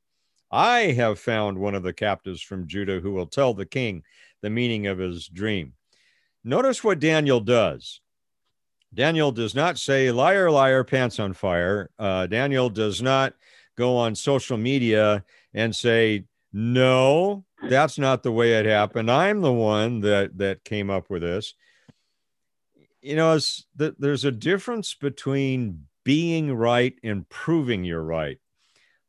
I 0.50 0.92
have 0.92 1.18
found 1.18 1.58
one 1.58 1.74
of 1.74 1.82
the 1.82 1.92
captives 1.92 2.40
from 2.40 2.68
Judah 2.68 3.00
who 3.00 3.12
will 3.12 3.26
tell 3.26 3.54
the 3.54 3.66
king 3.66 4.04
the 4.42 4.50
meaning 4.50 4.86
of 4.86 4.98
his 4.98 5.26
dream. 5.26 5.72
Notice 6.44 6.84
what 6.84 7.00
Daniel 7.00 7.40
does. 7.40 8.00
Daniel 8.92 9.32
does 9.32 9.56
not 9.56 9.78
say, 9.78 10.12
liar, 10.12 10.50
liar, 10.50 10.84
pants 10.84 11.18
on 11.18 11.32
fire. 11.32 11.90
Uh, 11.98 12.28
Daniel 12.28 12.70
does 12.70 13.02
not 13.02 13.34
go 13.76 13.96
on 13.96 14.14
social 14.14 14.56
media 14.56 15.24
and 15.52 15.74
say, 15.74 16.24
no, 16.52 17.44
that's 17.68 17.98
not 17.98 18.22
the 18.22 18.32
way 18.32 18.54
it 18.54 18.66
happened. 18.66 19.10
I'm 19.10 19.40
the 19.40 19.52
one 19.52 20.00
that, 20.00 20.38
that 20.38 20.64
came 20.64 20.90
up 20.90 21.10
with 21.10 21.22
this. 21.22 21.54
You 23.02 23.16
know, 23.16 23.34
it's, 23.34 23.66
th- 23.78 23.96
there's 23.98 24.24
a 24.24 24.32
difference 24.32 24.94
between 24.94 25.86
being 26.04 26.54
right 26.54 26.94
and 27.02 27.28
proving 27.28 27.84
you're 27.84 28.02
right. 28.02 28.38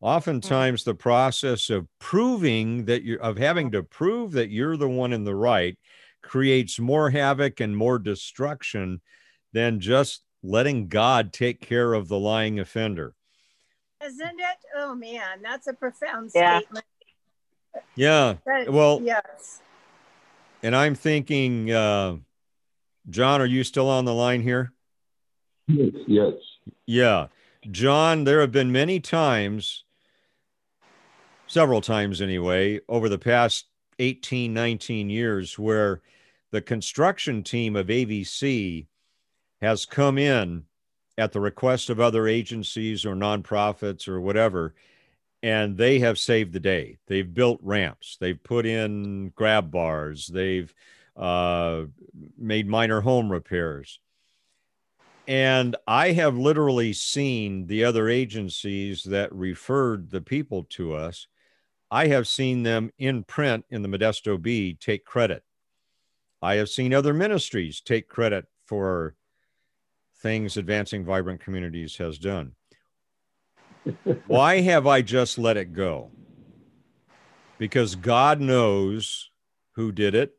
Oftentimes, 0.01 0.83
the 0.83 0.95
process 0.95 1.69
of 1.69 1.87
proving 1.99 2.85
that 2.85 3.03
you're, 3.03 3.21
of 3.21 3.37
having 3.37 3.71
to 3.71 3.83
prove 3.83 4.33
that 4.33 4.49
you're 4.49 4.77
the 4.77 4.89
one 4.89 5.13
in 5.13 5.23
the 5.23 5.35
right 5.35 5.77
creates 6.21 6.79
more 6.79 7.09
havoc 7.09 7.59
and 7.59 7.75
more 7.75 7.97
destruction 7.99 9.01
than 9.53 9.79
just 9.79 10.23
letting 10.43 10.87
God 10.87 11.31
take 11.31 11.61
care 11.61 11.93
of 11.93 12.07
the 12.07 12.19
lying 12.19 12.59
offender. 12.59 13.13
Isn't 14.05 14.39
it? 14.39 14.57
Oh 14.75 14.93
man, 14.95 15.41
that's 15.41 15.67
a 15.67 15.73
profound 15.73 16.31
Yeah. 16.33 16.59
statement. 16.59 16.85
Yeah. 17.95 18.35
That- 18.45 18.71
Well- 18.71 19.01
yes. 19.03 19.61
And 20.63 20.75
I'm 20.75 20.95
thinking, 20.95 21.71
uh, 21.71 22.17
John, 23.09 23.41
are 23.41 23.45
you 23.45 23.63
still 23.63 23.89
on 23.89 24.05
the 24.05 24.13
line 24.13 24.41
here? 24.41 24.73
Yes, 25.67 25.93
yes. 26.07 26.33
Yeah. 26.85 27.27
John, 27.69 28.23
there 28.23 28.41
have 28.41 28.51
been 28.51 28.71
many 28.71 28.99
times, 28.99 29.83
several 31.47 31.81
times 31.81 32.21
anyway, 32.21 32.79
over 32.87 33.09
the 33.09 33.17
past 33.19 33.65
18, 33.99 34.53
19 34.53 35.09
years, 35.09 35.57
where 35.59 36.01
the 36.51 36.61
construction 36.61 37.43
team 37.43 37.75
of 37.75 37.87
AVC 37.89 38.87
has 39.61 39.85
come 39.85 40.17
in 40.17 40.65
at 41.17 41.31
the 41.31 41.39
request 41.39 41.89
of 41.89 41.99
other 41.99 42.27
agencies 42.27 43.05
or 43.05 43.15
nonprofits 43.15 44.07
or 44.07 44.19
whatever, 44.19 44.73
and 45.41 45.77
they 45.77 45.99
have 45.99 46.17
saved 46.17 46.53
the 46.53 46.59
day. 46.59 46.97
They've 47.07 47.31
built 47.31 47.59
ramps, 47.61 48.17
they've 48.19 48.41
put 48.41 48.65
in 48.65 49.29
grab 49.35 49.71
bars, 49.71 50.27
they've 50.27 50.73
uh, 51.15 51.85
made 52.37 52.67
minor 52.67 53.01
home 53.01 53.31
repairs. 53.31 53.99
And 55.27 55.75
I 55.87 56.11
have 56.11 56.37
literally 56.37 56.93
seen 56.93 57.67
the 57.67 57.83
other 57.83 58.09
agencies 58.09 59.03
that 59.03 59.33
referred 59.33 60.11
the 60.11 60.21
people 60.21 60.65
to 60.71 60.93
us. 60.93 61.27
I 61.89 62.07
have 62.07 62.27
seen 62.27 62.63
them 62.63 62.91
in 62.97 63.23
print 63.23 63.65
in 63.69 63.81
the 63.81 63.87
Modesto 63.87 64.39
Bee 64.39 64.75
take 64.75 65.05
credit. 65.05 65.43
I 66.41 66.55
have 66.55 66.69
seen 66.69 66.93
other 66.93 67.13
ministries 67.13 67.81
take 67.81 68.07
credit 68.07 68.45
for 68.65 69.15
things 70.25 70.57
Advancing 70.57 71.05
Vibrant 71.05 71.39
Communities 71.39 71.97
has 71.97 72.17
done. 72.17 72.53
Why 74.27 74.61
have 74.61 74.87
I 74.87 75.01
just 75.01 75.37
let 75.37 75.57
it 75.57 75.73
go? 75.73 76.11
Because 77.59 77.95
God 77.95 78.41
knows 78.41 79.29
who 79.75 79.91
did 79.91 80.15
it, 80.15 80.33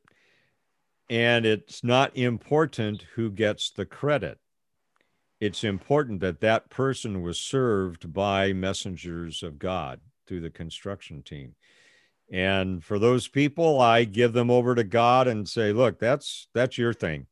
and 1.09 1.47
it's 1.47 1.85
not 1.85 2.17
important 2.17 3.05
who 3.15 3.31
gets 3.31 3.71
the 3.71 3.87
credit 3.87 4.39
it's 5.41 5.65
important 5.65 6.21
that 6.21 6.41
that 6.41 6.71
person 6.71 7.23
was 7.23 7.39
served 7.39 8.13
by 8.13 8.53
messengers 8.53 9.43
of 9.43 9.59
God 9.59 10.01
through 10.27 10.41
the 10.41 10.51
construction 10.51 11.23
team. 11.23 11.55
And 12.33 12.83
for 12.83 12.99
those 12.99 13.29
people, 13.29 13.81
I 13.81 14.05
give 14.05 14.33
them 14.33 14.51
over 14.51 14.75
to 14.75 14.83
God 14.83 15.29
and 15.29 15.49
say, 15.49 15.73
look, 15.73 15.99
that's 15.99 16.49
that's 16.55 16.79
your 16.79 16.93
thing. 16.93 17.27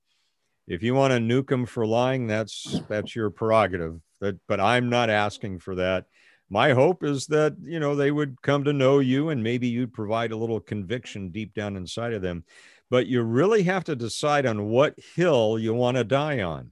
If 0.66 0.82
you 0.82 0.94
want 0.94 1.12
to 1.12 1.18
nuke 1.18 1.48
them 1.48 1.66
for 1.66 1.86
lying, 1.86 2.26
that's 2.26 2.80
that's 2.88 3.14
your 3.14 3.30
prerogative. 3.30 4.00
That, 4.20 4.38
but 4.46 4.60
I'm 4.60 4.88
not 4.88 5.10
asking 5.10 5.58
for 5.58 5.74
that. 5.76 6.06
My 6.50 6.72
hope 6.72 7.02
is 7.02 7.26
that 7.26 7.56
you 7.62 7.80
know 7.80 7.94
they 7.94 8.10
would 8.10 8.40
come 8.42 8.64
to 8.64 8.72
know 8.72 8.98
you, 8.98 9.30
and 9.30 9.42
maybe 9.42 9.68
you'd 9.68 9.92
provide 9.92 10.32
a 10.32 10.36
little 10.36 10.60
conviction 10.60 11.30
deep 11.30 11.54
down 11.54 11.76
inside 11.76 12.12
of 12.12 12.22
them. 12.22 12.44
But 12.90 13.06
you 13.06 13.22
really 13.22 13.62
have 13.64 13.84
to 13.84 13.96
decide 13.96 14.46
on 14.46 14.66
what 14.66 14.98
hill 15.16 15.58
you 15.58 15.74
want 15.74 15.96
to 15.96 16.04
die 16.04 16.42
on. 16.42 16.70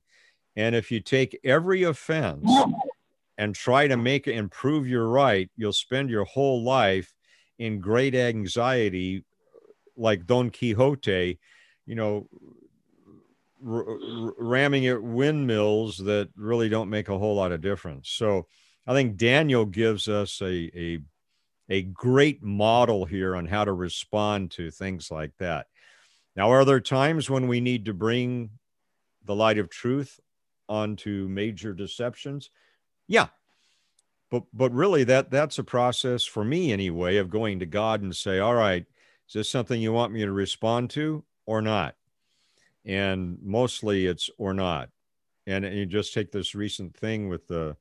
And 0.57 0.75
if 0.75 0.91
you 0.91 1.01
take 1.01 1.39
every 1.43 1.85
offense 1.85 2.49
and 3.39 3.55
try 3.55 3.89
to 3.89 3.97
make 3.97 4.27
it 4.27 4.37
and 4.37 4.51
prove 4.51 4.87
you're 4.87 5.09
right, 5.09 5.51
you'll 5.57 5.73
spend 5.73 6.11
your 6.11 6.25
whole 6.25 6.63
life 6.63 7.15
in 7.59 7.81
great 7.81 8.15
anxiety, 8.15 9.25
like 9.97 10.27
Don 10.27 10.51
Quixote, 10.51 11.39
you 11.87 11.95
know, 11.95 12.29
r- 13.66 14.33
ramming 14.38 14.87
at 14.87 15.03
windmills 15.03 15.98
that 15.98 16.31
really 16.37 16.68
don't 16.68 16.90
make 16.90 17.09
a 17.09 17.18
whole 17.18 17.35
lot 17.35 17.53
of 17.53 17.61
difference. 17.61 18.11
So 18.11 18.46
I 18.87 18.94
think 18.94 19.16
Daniel 19.16 19.64
gives 19.64 20.09
us 20.09 20.40
a, 20.40 20.70
a, 20.79 20.98
a 21.68 21.83
great 21.83 22.42
model 22.42 23.05
here 23.05 23.37
on 23.37 23.46
how 23.46 23.64
to 23.64 23.72
respond 23.72 24.51
to 24.53 24.70
things 24.70 25.11
like 25.11 25.33
that. 25.38 25.66
Now, 26.35 26.51
are 26.51 26.64
there 26.64 26.81
times 26.81 27.29
when 27.29 27.46
we 27.46 27.61
need 27.61 27.85
to 27.85 27.94
bring 27.94 28.51
the 29.25 29.35
light 29.35 29.59
of 29.59 29.68
truth 29.68 30.18
onto 30.68 31.29
major 31.29 31.75
deceptions? 31.75 32.51
Yeah. 33.07 33.29
But, 34.31 34.44
but 34.53 34.72
really 34.72 35.05
that 35.05 35.31
that's 35.31 35.59
a 35.59 35.64
process 35.64 36.25
for 36.25 36.42
me 36.42 36.72
anyway 36.72 37.18
of 37.18 37.29
going 37.29 37.59
to 37.59 37.66
God 37.66 38.01
and 38.01 38.16
say, 38.16 38.38
all 38.38 38.55
right, 38.55 38.87
is 39.29 39.35
this 39.35 39.51
something 39.51 39.81
you 39.81 39.92
want 39.92 40.12
me 40.12 40.22
to 40.22 40.33
respond 40.33 40.90
to 40.90 41.22
or 41.44 41.61
not? 41.61 41.94
And 42.85 43.38
mostly 43.42 44.07
it's 44.07 44.31
or 44.38 44.55
not. 44.55 44.88
And, 45.47 45.64
you 45.64 45.87
just 45.87 46.14
take 46.14 46.31
this 46.33 46.55
recent 46.55 46.97
thing 46.97 47.29
with 47.29 47.47
the 47.49 47.77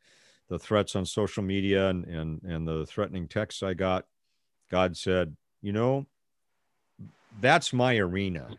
the 0.49 0.59
threats 0.59 0.97
on 0.97 1.05
social 1.05 1.43
media 1.43 1.87
and, 1.89 2.05
and 2.05 2.41
and 2.43 2.67
the 2.67 2.85
threatening 2.85 3.27
texts 3.27 3.63
I 3.63 3.73
got. 3.73 4.05
God 4.69 4.97
said, 4.97 5.35
you 5.61 5.71
know, 5.71 6.07
that's 7.39 7.71
my 7.71 7.97
arena. 7.97 8.49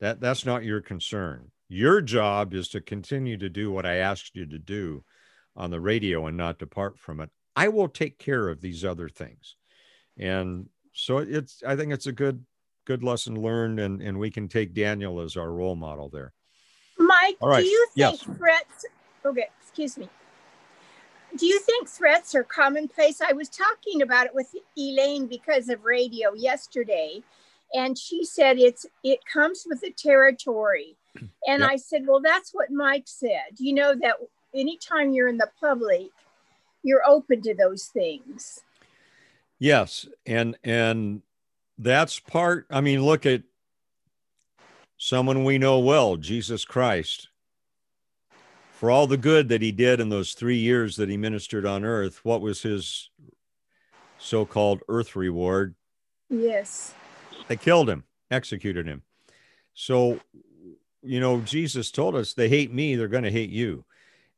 That 0.00 0.20
that's 0.20 0.46
not 0.46 0.64
your 0.64 0.80
concern. 0.80 1.50
Your 1.68 2.00
job 2.00 2.54
is 2.54 2.68
to 2.70 2.80
continue 2.80 3.36
to 3.38 3.48
do 3.48 3.70
what 3.70 3.86
I 3.86 3.96
asked 3.96 4.34
you 4.34 4.46
to 4.46 4.58
do 4.58 5.04
on 5.56 5.70
the 5.70 5.80
radio 5.80 6.26
and 6.26 6.36
not 6.36 6.58
depart 6.58 6.98
from 6.98 7.20
it. 7.20 7.30
I 7.54 7.68
will 7.68 7.88
take 7.88 8.18
care 8.18 8.48
of 8.48 8.60
these 8.60 8.84
other 8.84 9.08
things. 9.08 9.56
And 10.18 10.68
so 10.92 11.18
it's 11.18 11.62
I 11.66 11.76
think 11.76 11.92
it's 11.92 12.06
a 12.06 12.12
good 12.12 12.44
good 12.90 13.04
lesson 13.04 13.40
learned 13.40 13.78
and 13.78 14.02
and 14.02 14.18
we 14.18 14.32
can 14.32 14.48
take 14.48 14.74
Daniel 14.74 15.20
as 15.20 15.36
our 15.36 15.52
role 15.52 15.76
model 15.76 16.08
there. 16.08 16.32
Mike, 16.98 17.36
right. 17.40 17.62
do 17.62 17.68
you 17.68 17.86
think 17.94 18.20
Yes. 18.20 18.36
threats? 18.36 18.84
Okay, 19.24 19.46
excuse 19.62 19.96
me. 19.96 20.08
Do 21.36 21.46
you 21.46 21.60
think 21.60 21.88
threats 21.88 22.34
are 22.34 22.42
commonplace? 22.42 23.20
I 23.20 23.32
was 23.32 23.48
talking 23.48 24.02
about 24.02 24.26
it 24.26 24.34
with 24.34 24.52
Elaine 24.76 25.28
because 25.28 25.68
of 25.68 25.84
radio 25.84 26.34
yesterday, 26.34 27.22
and 27.72 27.96
she 27.96 28.24
said 28.24 28.58
it's 28.58 28.84
it 29.04 29.20
comes 29.32 29.64
with 29.68 29.80
the 29.82 29.92
territory. 29.92 30.96
And 31.48 31.62
Yep. 31.62 31.70
I 31.70 31.76
said, 31.76 32.02
well, 32.06 32.20
that's 32.20 32.50
what 32.52 32.70
Mike 32.70 33.06
said. 33.06 33.56
You 33.56 33.72
know 33.72 33.94
that 34.02 34.16
anytime 34.54 35.10
you're 35.14 35.26
in 35.26 35.38
the 35.38 35.50
public, 35.58 36.10
you're 36.82 37.02
open 37.06 37.40
to 37.40 37.54
those 37.54 37.86
things. 37.86 38.60
Yes, 39.58 40.06
and 40.26 40.58
and 40.62 41.22
that's 41.82 42.20
part. 42.20 42.66
I 42.70 42.80
mean, 42.80 43.02
look 43.02 43.26
at 43.26 43.42
someone 44.96 45.44
we 45.44 45.58
know 45.58 45.78
well, 45.78 46.16
Jesus 46.16 46.64
Christ. 46.64 47.28
For 48.72 48.90
all 48.90 49.06
the 49.06 49.16
good 49.16 49.48
that 49.48 49.62
he 49.62 49.72
did 49.72 50.00
in 50.00 50.08
those 50.08 50.32
three 50.32 50.56
years 50.56 50.96
that 50.96 51.08
he 51.08 51.16
ministered 51.16 51.66
on 51.66 51.84
earth, 51.84 52.24
what 52.24 52.40
was 52.40 52.62
his 52.62 53.10
so-called 54.18 54.80
earth 54.88 55.16
reward? 55.16 55.74
Yes. 56.30 56.94
They 57.48 57.56
killed 57.56 57.90
him, 57.90 58.04
executed 58.30 58.86
him. 58.86 59.02
So, 59.74 60.20
you 61.02 61.20
know, 61.20 61.40
Jesus 61.40 61.90
told 61.90 62.14
us 62.14 62.32
they 62.32 62.48
hate 62.48 62.72
me, 62.72 62.96
they're 62.96 63.08
going 63.08 63.24
to 63.24 63.30
hate 63.30 63.50
you. 63.50 63.84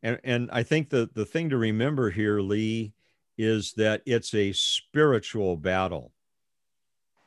And 0.03 0.19
and 0.25 0.51
I 0.53 0.65
think 0.65 0.91
the 0.91 1.09
the 1.13 1.25
thing 1.25 1.51
to 1.51 1.57
remember 1.57 2.11
here, 2.11 2.41
Lee, 2.41 2.93
is 3.39 3.73
that 3.75 4.03
it's 4.07 4.35
a 4.35 4.53
spiritual 4.53 5.57
battle. 5.57 6.13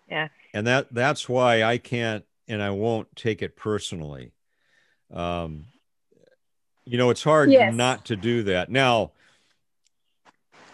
Yeah. 0.10 0.28
And 0.54 0.68
that 0.68 0.94
that's 0.94 1.28
why 1.28 1.63
I 1.63 1.78
can't 1.78 2.24
and 2.48 2.62
I 2.62 2.70
won't 2.70 3.13
take 3.15 3.41
it 3.41 3.56
personally. 3.56 4.32
Um, 5.13 5.65
you 6.86 6.98
know, 6.98 7.10
it's 7.10 7.24
hard 7.24 7.50
Yes. 7.52 7.74
not 7.74 8.06
to 8.06 8.15
do 8.15 8.44
that. 8.44 8.70
Now, 8.70 9.12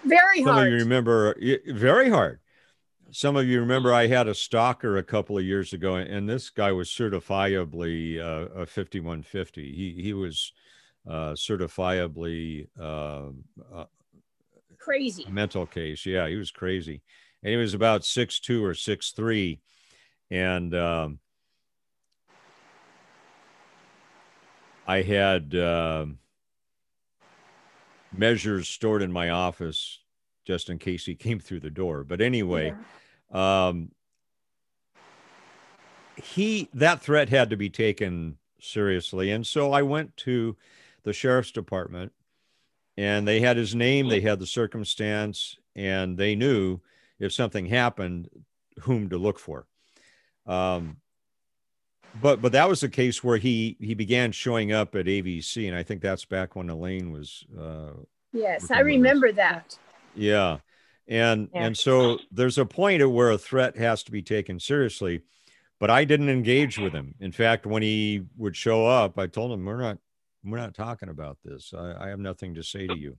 Very 0.03 0.41
hard. 0.41 0.55
some 0.55 0.57
of 0.57 0.67
you 0.71 0.77
remember 0.79 1.35
very 1.67 2.09
hard. 2.09 2.39
Some 3.13 3.35
of 3.35 3.45
you 3.45 3.59
remember 3.59 3.93
I 3.93 4.07
had 4.07 4.27
a 4.27 4.33
stalker 4.33 4.97
a 4.97 5.03
couple 5.03 5.37
of 5.37 5.43
years 5.43 5.73
ago, 5.73 5.95
and 5.95 6.29
this 6.29 6.49
guy 6.49 6.71
was 6.71 6.89
certifiably 6.89 8.19
uh, 8.19 8.61
a 8.61 8.65
5150. 8.65 9.73
He 9.73 10.01
he 10.01 10.13
was 10.13 10.53
uh, 11.07 11.33
certifiably 11.33 12.67
uh, 12.79 13.31
a 13.73 13.87
Crazy. 14.77 15.25
mental 15.29 15.65
case. 15.65 16.05
Yeah, 16.05 16.27
he 16.27 16.35
was 16.37 16.51
crazy, 16.51 17.01
and 17.43 17.51
he 17.51 17.57
was 17.57 17.73
about 17.73 18.05
six 18.05 18.39
two 18.39 18.63
or 18.63 18.73
six 18.73 19.11
three, 19.11 19.59
and 20.29 20.75
um, 20.75 21.19
I 24.87 25.01
had 25.01 25.55
um 25.55 26.19
measures 28.15 28.67
stored 28.67 29.01
in 29.01 29.11
my 29.11 29.29
office 29.29 29.99
just 30.45 30.69
in 30.69 30.77
case 30.77 31.05
he 31.05 31.15
came 31.15 31.39
through 31.39 31.61
the 31.61 31.69
door. 31.69 32.03
But 32.03 32.21
anyway, 32.21 32.73
um, 33.31 33.91
he 36.15 36.69
that 36.73 37.01
threat 37.01 37.29
had 37.29 37.49
to 37.49 37.57
be 37.57 37.69
taken 37.69 38.37
seriously, 38.59 39.31
and 39.31 39.45
so 39.45 39.71
I 39.71 39.81
went 39.81 40.17
to 40.17 40.55
the 41.03 41.13
sheriff's 41.13 41.51
department, 41.51 42.11
and 42.97 43.27
they 43.27 43.39
had 43.39 43.57
his 43.57 43.73
name, 43.73 44.07
they 44.07 44.21
had 44.21 44.39
the 44.39 44.45
circumstance, 44.45 45.57
and 45.75 46.17
they 46.17 46.35
knew 46.35 46.79
if 47.21 47.31
something 47.31 47.67
happened, 47.67 48.29
whom 48.81 49.09
to 49.09 49.17
look 49.17 49.39
for. 49.39 49.65
Um, 50.45 50.97
but 52.21 52.41
but 52.41 52.51
that 52.51 52.67
was 52.67 52.81
the 52.81 52.89
case 52.89 53.23
where 53.23 53.37
he 53.37 53.77
he 53.79 53.93
began 53.93 54.31
showing 54.33 54.73
up 54.73 54.95
at 54.95 55.05
ABC, 55.05 55.67
and 55.67 55.77
I 55.77 55.83
think 55.83 56.01
that's 56.01 56.25
back 56.25 56.55
when 56.55 56.69
Elaine 56.69 57.11
was 57.11 57.45
uh, 57.57 57.93
Yes, 58.33 58.71
I 58.71 58.79
remember 58.79 59.31
that. 59.33 59.77
yeah. 60.15 60.57
And 61.07 61.49
Yeah. 61.53 61.67
and 61.67 61.77
so 61.77 62.19
there's 62.31 62.57
a 62.57 62.65
point 62.65 63.01
at 63.01 63.11
where 63.11 63.31
a 63.31 63.37
threat 63.37 63.77
has 63.77 64.03
to 64.03 64.11
be 64.11 64.21
taken 64.21 64.59
seriously. 64.59 65.21
But 65.79 65.89
I 65.89 66.05
didn't 66.05 66.29
engage 66.29 66.77
with 66.77 66.93
him. 66.93 67.15
In 67.19 67.31
fact, 67.31 67.65
when 67.65 67.81
he 67.81 68.23
would 68.37 68.55
show 68.55 68.85
up, 68.85 69.17
I 69.17 69.25
told 69.27 69.51
him, 69.51 69.65
We're 69.65 69.81
not 69.81 69.97
we're 70.43 70.57
not 70.57 70.73
talking 70.75 71.09
about 71.09 71.37
this. 71.43 71.73
I, 71.73 72.05
I 72.05 72.09
have 72.09 72.19
nothing 72.19 72.55
to 72.55 72.63
say 72.63 72.87
to 72.87 72.95
you. 72.97 73.17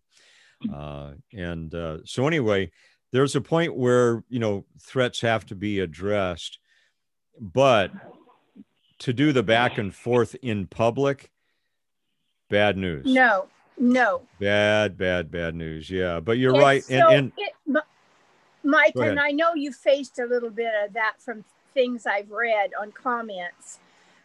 Uh, 0.73 1.13
and 1.33 1.75
uh, 1.75 1.99
so 2.05 2.27
anyway, 2.27 2.71
there's 3.13 3.37
a 3.37 3.41
point 3.41 3.77
where 3.77 4.25
you 4.29 4.39
know 4.39 4.65
threats 4.81 5.21
have 5.21 5.47
to 5.47 5.55
be 5.55 5.81
addressed, 5.81 6.59
but 7.39 7.93
to 9.01 9.13
do 9.13 9.33
the 9.33 9.43
back 9.43 9.79
and 9.79 9.95
forth 9.95 10.35
in 10.43 10.67
public, 10.67 11.31
bad 12.49 12.77
news. 12.77 13.05
No, 13.07 13.47
no. 13.79 14.23
Bad, 14.41 14.97
bad, 14.97 15.31
bad 15.31 15.55
news. 15.55 15.91
Yeah, 15.91 16.21
but 16.21 16.39
you're 16.39 16.53
right. 16.53 16.83
so- 16.83 17.09
and 17.09 17.13
and 17.13 17.33
it, 17.37 17.83
Mike, 18.65 18.95
and. 18.97 19.19
I 19.19 19.31
know 19.31 19.55
you 19.55 19.73
faced 19.73 20.19
a 20.19 20.25
little 20.25 20.51
bit 20.51 20.73
of 20.85 20.93
that 20.95 21.15
from 21.19 21.45
things 21.75 22.07
I've 22.07 22.31
read 22.31 22.71
on 22.81 22.93
comments, 22.93 23.79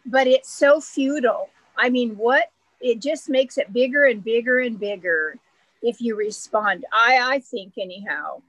but 0.05 0.27
it's 0.27 0.49
so 0.49 0.79
futile. 0.79 1.49
I 1.75 1.89
mean, 1.89 2.15
what? 2.17 2.51
It 2.79 3.01
just 3.01 3.29
makes 3.29 3.57
it 3.57 3.73
bigger 3.73 4.05
and 4.05 4.23
bigger 4.23 4.59
and 4.59 4.79
bigger 4.79 5.37
if 5.81 5.99
you 5.99 6.15
respond. 6.15 6.85
I 6.93 7.17
I 7.35 7.39
think 7.39 7.73
anyhow. 7.79 8.41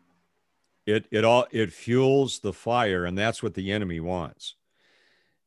It 0.89 1.07
it 1.11 1.25
all 1.25 1.47
it 1.51 1.71
fuels 1.73 2.41
the 2.41 2.53
fire, 2.53 3.05
and 3.05 3.17
that's 3.17 3.43
what 3.43 3.55
the 3.55 3.71
enemy 3.73 4.01
wants. 4.01 4.55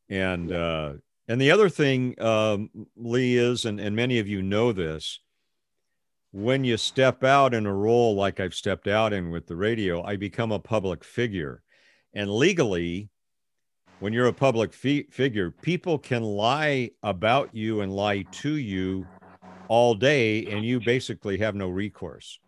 And 0.07 0.51
uh, 0.51 0.93
and 1.27 1.41
the 1.41 1.49
other 1.49 1.67
thing, 1.67 2.21
um, 2.21 2.69
Lee 2.95 3.37
is, 3.37 3.65
and 3.65 3.79
and 3.79 3.95
many 3.95 4.19
of 4.19 4.27
you 4.27 4.41
know 4.41 4.71
this. 4.71 5.19
When 6.33 6.63
you 6.63 6.77
step 6.77 7.23
out 7.23 7.53
in 7.53 7.65
a 7.65 7.73
role 7.73 8.15
like 8.15 8.39
I've 8.39 8.53
stepped 8.53 8.87
out 8.87 9.11
in 9.11 9.31
with 9.31 9.47
the 9.47 9.55
radio, 9.55 10.01
I 10.03 10.15
become 10.15 10.51
a 10.51 10.59
public 10.59 11.03
figure, 11.03 11.63
and 12.13 12.29
legally, 12.29 13.09
when 13.99 14.13
you're 14.13 14.27
a 14.27 14.33
public 14.33 14.73
fi- 14.73 15.07
figure, 15.09 15.49
people 15.49 15.97
can 15.97 16.23
lie 16.23 16.91
about 17.01 17.53
you 17.53 17.81
and 17.81 17.91
lie 17.91 18.25
to 18.31 18.55
you 18.55 19.07
all 19.67 19.95
day, 19.95 20.45
and 20.45 20.63
you 20.63 20.79
basically 20.79 21.39
have 21.39 21.55
no 21.55 21.67
recourse. 21.67 22.39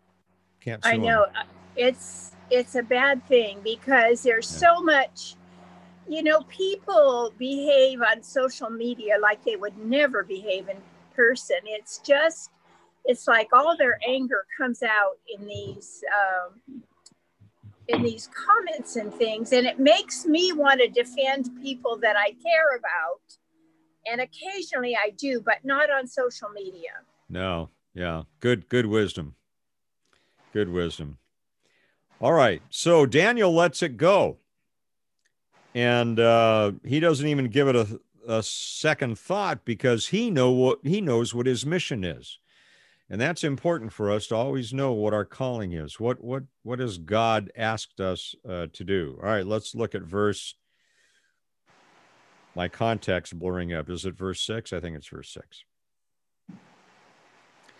Can't 0.60 0.82
sue 0.82 0.90
I 0.90 0.96
know 0.96 1.24
uh, 1.24 1.42
it's 1.76 2.33
it's 2.50 2.74
a 2.74 2.82
bad 2.82 3.26
thing 3.26 3.58
because 3.64 4.22
there's 4.22 4.48
so 4.48 4.80
much 4.80 5.36
you 6.06 6.22
know 6.22 6.42
people 6.42 7.32
behave 7.38 8.00
on 8.02 8.22
social 8.22 8.68
media 8.70 9.14
like 9.20 9.42
they 9.44 9.56
would 9.56 9.76
never 9.78 10.22
behave 10.22 10.68
in 10.68 10.76
person. 11.14 11.56
It's 11.64 11.98
just 11.98 12.50
it's 13.04 13.28
like 13.28 13.48
all 13.52 13.76
their 13.76 13.98
anger 14.06 14.46
comes 14.58 14.82
out 14.82 15.18
in 15.28 15.46
these 15.46 16.02
um, 16.12 16.82
in 17.88 18.02
these 18.02 18.28
comments 18.28 18.96
and 18.96 19.12
things. 19.14 19.52
And 19.52 19.66
it 19.66 19.78
makes 19.78 20.24
me 20.24 20.52
want 20.52 20.80
to 20.80 20.88
defend 20.88 21.50
people 21.62 21.98
that 21.98 22.16
i 22.16 22.30
care 22.30 22.76
about. 22.76 23.20
And 24.06 24.20
occasionally 24.20 24.96
i 24.96 25.10
do 25.10 25.40
but 25.40 25.64
not 25.64 25.90
on 25.90 26.06
social 26.06 26.48
media. 26.50 26.90
No, 27.28 27.70
yeah, 27.94 28.22
good, 28.40 28.68
good 28.68 28.86
wisdom. 28.86 29.34
Good 30.52 30.68
wisdom. 30.68 31.18
All 32.20 32.32
right, 32.32 32.62
so 32.70 33.06
Daniel 33.06 33.52
lets 33.52 33.82
it 33.82 33.96
go, 33.96 34.38
and 35.74 36.18
uh, 36.18 36.72
he 36.84 37.00
doesn't 37.00 37.26
even 37.26 37.48
give 37.48 37.68
it 37.68 37.76
a 37.76 38.00
a 38.26 38.42
second 38.42 39.18
thought 39.18 39.64
because 39.64 40.08
he 40.08 40.30
know 40.30 40.50
what 40.50 40.78
he 40.82 41.00
knows 41.00 41.34
what 41.34 41.46
his 41.46 41.66
mission 41.66 42.04
is. 42.04 42.38
And 43.10 43.20
that's 43.20 43.44
important 43.44 43.92
for 43.92 44.10
us 44.10 44.28
to 44.28 44.34
always 44.34 44.72
know 44.72 44.92
what 44.92 45.12
our 45.12 45.26
calling 45.26 45.72
is. 45.72 46.00
What 46.00 46.22
what 46.24 46.44
what 46.62 46.78
has 46.78 46.98
God 46.98 47.50
asked 47.56 48.00
us 48.00 48.34
uh, 48.48 48.66
to 48.72 48.84
do? 48.84 49.18
All 49.22 49.28
right, 49.28 49.46
let's 49.46 49.74
look 49.74 49.94
at 49.94 50.02
verse. 50.02 50.54
My 52.56 52.68
context 52.68 53.38
blurring 53.38 53.72
up. 53.72 53.90
Is 53.90 54.06
it 54.06 54.14
verse 54.14 54.40
six? 54.40 54.72
I 54.72 54.80
think 54.80 54.96
it's 54.96 55.08
verse 55.08 55.28
six. 55.28 55.64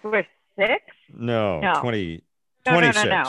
Verse 0.02 0.26
six? 0.58 0.82
No, 1.12 1.60
No. 1.60 1.80
20, 1.80 2.22
No, 2.66 2.80
no, 2.80 2.90
no, 2.90 3.04
no. 3.04 3.24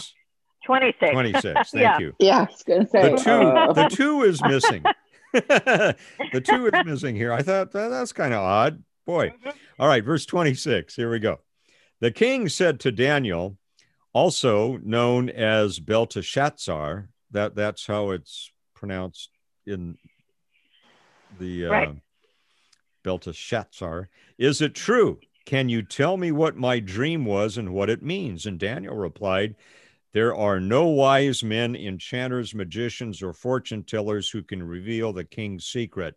26. 0.65 1.11
26. 1.11 1.43
Thank 1.71 1.81
Yeah. 1.81 1.99
you. 1.99 2.13
Yeah, 2.19 2.39
I 2.39 2.43
was 2.43 2.63
gonna 2.63 2.87
say. 2.87 3.11
The 3.11 3.17
two, 3.17 3.31
uh, 3.31 3.73
the 3.73 3.87
two 3.89 4.23
is 4.23 4.41
missing. 4.43 4.83
the 5.33 6.41
two 6.43 6.67
is 6.67 6.85
missing 6.85 7.15
here. 7.15 7.31
I 7.31 7.41
thought 7.41 7.71
that, 7.71 7.89
that's 7.89 8.13
kind 8.13 8.33
of 8.33 8.41
odd. 8.41 8.83
Boy. 9.05 9.33
All 9.79 9.87
right, 9.87 10.03
verse 10.03 10.25
26. 10.25 10.95
Here 10.95 11.09
we 11.11 11.19
go. 11.19 11.39
The 12.01 12.11
king 12.11 12.49
said 12.49 12.79
to 12.81 12.91
Daniel, 12.91 13.57
also 14.13 14.77
known 14.77 15.29
as 15.29 15.79
Belteshazzar, 15.79 17.09
that 17.31 17.55
that's 17.55 17.85
how 17.85 18.09
it's 18.11 18.51
pronounced 18.73 19.29
in 19.67 19.97
the 21.39 21.67
uh, 21.67 21.69
Right. 21.69 21.95
Belteshazzar. 23.03 24.09
Is 24.37 24.61
it 24.61 24.73
true? 24.73 25.19
Can 25.45 25.69
you 25.69 25.83
tell 25.83 26.17
me 26.17 26.31
what 26.31 26.55
my 26.57 26.79
dream 26.79 27.23
was 27.25 27.57
and 27.57 27.71
what 27.73 27.89
it 27.89 28.01
means? 28.01 28.47
And 28.47 28.57
Daniel 28.59 28.95
replied, 28.95 29.55
There 30.15 30.33
are 30.33 30.61
no 30.61 30.87
wise 30.87 31.43
men, 31.43 31.75
enchanters, 31.75 32.55
magicians, 32.55 33.21
or 33.21 33.33
fortune 33.33 33.83
tellers 33.83 34.29
who 34.29 34.43
can 34.43 34.63
reveal 34.63 35.11
the 35.11 35.25
king's 35.25 35.65
secret. 35.65 36.15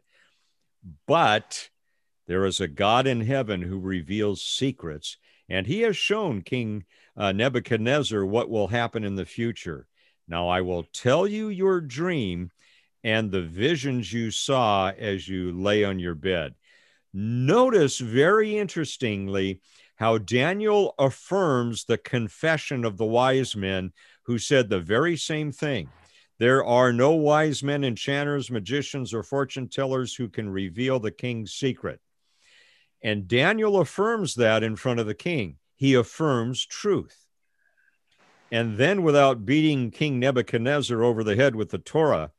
But 1.08 1.68
there 2.28 2.46
is 2.46 2.60
a 2.60 2.68
God 2.68 3.08
in 3.08 3.22
heaven 3.22 3.60
who 3.60 3.80
reveals 3.80 4.44
secrets, 4.44 5.16
and 5.48 5.66
he 5.66 5.80
has 5.80 5.96
shown 5.96 6.42
King 6.42 6.84
uh, 7.16 7.32
Nebuchadnezzar 7.32 8.24
what 8.24 8.48
will 8.48 8.68
happen 8.68 9.02
in 9.02 9.16
the 9.16 9.26
future. 9.26 9.88
Now 10.28 10.46
I 10.46 10.60
will 10.60 10.84
tell 10.84 11.26
you 11.26 11.48
your 11.48 11.80
dream 11.80 12.52
and 13.02 13.32
the 13.32 13.42
visions 13.42 14.12
you 14.12 14.30
saw 14.30 14.92
as 14.96 15.26
you 15.26 15.50
lay 15.50 15.82
on 15.82 15.98
your 15.98 16.14
bed. 16.14 16.54
Notice 17.12 17.98
very 17.98 18.58
interestingly 18.58 19.60
how 19.98 20.16
Daniel 20.16 20.94
affirms 20.96 21.84
the 21.84 21.98
confession 21.98 22.84
of 22.84 22.96
the 22.96 23.04
wise 23.04 23.56
men 23.56 23.92
who 24.22 24.38
said 24.38 24.68
the 24.68 24.78
very 24.78 25.16
same 25.16 25.50
thing. 25.50 25.88
There 26.38 26.64
are 26.64 26.92
no 26.92 27.12
wise 27.12 27.64
men, 27.64 27.82
enchanters, 27.82 28.48
magicians, 28.48 29.12
or 29.12 29.24
fortune 29.24 29.68
tellers 29.68 30.14
who 30.14 30.28
can 30.28 30.48
reveal 30.48 31.00
the 31.00 31.10
king's 31.10 31.52
secret. 31.52 32.00
And 33.02 33.26
Daniel 33.26 33.80
affirms 33.80 34.36
that 34.36 34.62
in 34.62 34.76
front 34.76 35.00
of 35.00 35.06
the 35.06 35.14
king. 35.14 35.56
He 35.74 35.94
affirms 35.94 36.64
truth. 36.64 37.26
And 38.52 38.76
then, 38.78 39.02
without 39.02 39.44
beating 39.44 39.90
King 39.90 40.20
Nebuchadnezzar 40.20 41.02
over 41.02 41.24
the 41.24 41.36
head 41.36 41.56
with 41.56 41.70
the 41.70 41.78
Torah, 41.78 42.30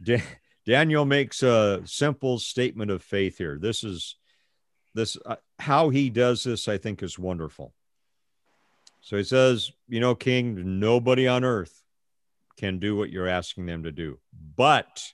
Da- 0.00 0.22
Daniel 0.64 1.04
makes 1.04 1.42
a 1.42 1.82
simple 1.84 2.38
statement 2.38 2.92
of 2.92 3.02
faith 3.02 3.38
here. 3.38 3.58
This 3.60 3.82
is 3.82 4.16
this 4.94 5.16
uh, 5.24 5.36
how 5.58 5.88
he 5.88 6.10
does 6.10 6.44
this. 6.44 6.68
I 6.68 6.78
think 6.78 7.02
is 7.02 7.18
wonderful. 7.18 7.72
So 9.00 9.16
he 9.16 9.24
says, 9.24 9.72
"You 9.88 10.00
know, 10.00 10.14
King, 10.14 10.80
nobody 10.80 11.26
on 11.26 11.44
earth 11.44 11.82
can 12.56 12.78
do 12.78 12.96
what 12.96 13.10
you're 13.10 13.28
asking 13.28 13.66
them 13.66 13.82
to 13.84 13.92
do, 13.92 14.18
but 14.56 15.12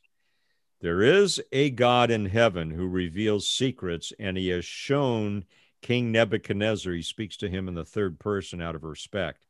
there 0.80 1.02
is 1.02 1.40
a 1.52 1.70
God 1.70 2.10
in 2.10 2.26
heaven 2.26 2.70
who 2.70 2.86
reveals 2.86 3.48
secrets, 3.48 4.12
and 4.18 4.36
he 4.36 4.48
has 4.48 4.64
shown 4.64 5.44
King 5.82 6.12
Nebuchadnezzar. 6.12 6.92
He 6.92 7.02
speaks 7.02 7.36
to 7.38 7.48
him 7.48 7.68
in 7.68 7.74
the 7.74 7.84
third 7.84 8.18
person 8.18 8.60
out 8.60 8.74
of 8.74 8.84
respect." 8.84 9.44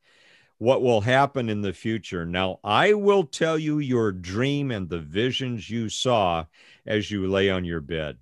what 0.58 0.82
will 0.82 1.00
happen 1.00 1.48
in 1.48 1.62
the 1.62 1.72
future. 1.72 2.26
Now, 2.26 2.58
I 2.62 2.92
will 2.94 3.24
tell 3.24 3.56
you 3.56 3.78
your 3.78 4.12
dream 4.12 4.70
and 4.70 4.88
the 4.88 4.98
visions 4.98 5.70
you 5.70 5.88
saw 5.88 6.46
as 6.84 7.10
you 7.10 7.28
lay 7.28 7.48
on 7.48 7.64
your 7.64 7.80
bed. 7.80 8.18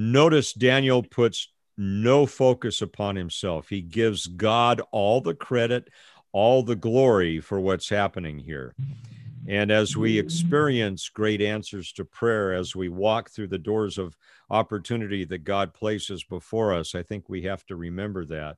Notice 0.00 0.52
Daniel 0.52 1.02
puts 1.02 1.48
no 1.76 2.24
focus 2.24 2.82
upon 2.82 3.16
himself. 3.16 3.68
He 3.68 3.80
gives 3.80 4.28
God 4.28 4.80
all 4.92 5.20
the 5.20 5.34
credit, 5.34 5.90
all 6.30 6.62
the 6.62 6.76
glory 6.76 7.40
for 7.40 7.58
what's 7.58 7.88
happening 7.88 8.38
here. 8.38 8.76
And 9.48 9.72
as 9.72 9.96
we 9.96 10.16
experience 10.16 11.08
great 11.08 11.40
answers 11.40 11.90
to 11.94 12.04
prayer, 12.04 12.52
as 12.52 12.76
we 12.76 12.88
walk 12.88 13.30
through 13.30 13.48
the 13.48 13.58
doors 13.58 13.98
of 13.98 14.16
opportunity 14.50 15.24
that 15.24 15.42
God 15.42 15.74
places 15.74 16.22
before 16.22 16.72
us, 16.72 16.94
I 16.94 17.02
think 17.02 17.28
we 17.28 17.42
have 17.42 17.66
to 17.66 17.74
remember 17.74 18.24
that. 18.26 18.56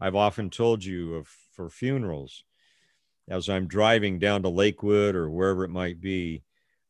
I've 0.00 0.16
often 0.16 0.48
told 0.48 0.82
you 0.82 1.16
of 1.16 1.28
for 1.52 1.68
funerals, 1.68 2.42
as 3.28 3.50
I'm 3.50 3.66
driving 3.66 4.18
down 4.18 4.44
to 4.44 4.48
Lakewood 4.48 5.14
or 5.14 5.28
wherever 5.28 5.62
it 5.62 5.68
might 5.68 6.00
be, 6.00 6.42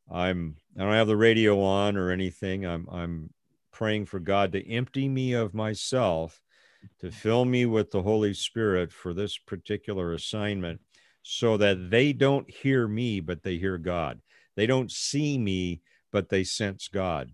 I'm 0.08 0.58
I 0.78 0.84
don't 0.84 0.92
have 0.92 1.08
the 1.08 1.16
radio 1.16 1.60
on 1.60 1.96
or 1.96 2.12
anything. 2.12 2.64
I'm 2.64 2.86
I'm 2.88 3.30
praying 3.72 4.06
for 4.06 4.20
God 4.20 4.52
to 4.52 4.70
empty 4.70 5.08
me 5.08 5.32
of 5.32 5.54
myself, 5.54 6.40
to 7.00 7.10
fill 7.10 7.44
me 7.44 7.66
with 7.66 7.90
the 7.90 8.02
Holy 8.02 8.34
Spirit 8.34 8.92
for 8.92 9.12
this 9.12 9.38
particular 9.38 10.12
assignment, 10.12 10.80
so 11.22 11.56
that 11.56 11.90
they 11.90 12.12
don't 12.12 12.50
hear 12.50 12.88
me, 12.88 13.20
but 13.20 13.42
they 13.42 13.56
hear 13.56 13.78
God. 13.78 14.20
They 14.56 14.66
don't 14.66 14.90
see 14.90 15.38
me, 15.38 15.82
but 16.10 16.28
they 16.28 16.44
sense 16.44 16.88
God. 16.88 17.32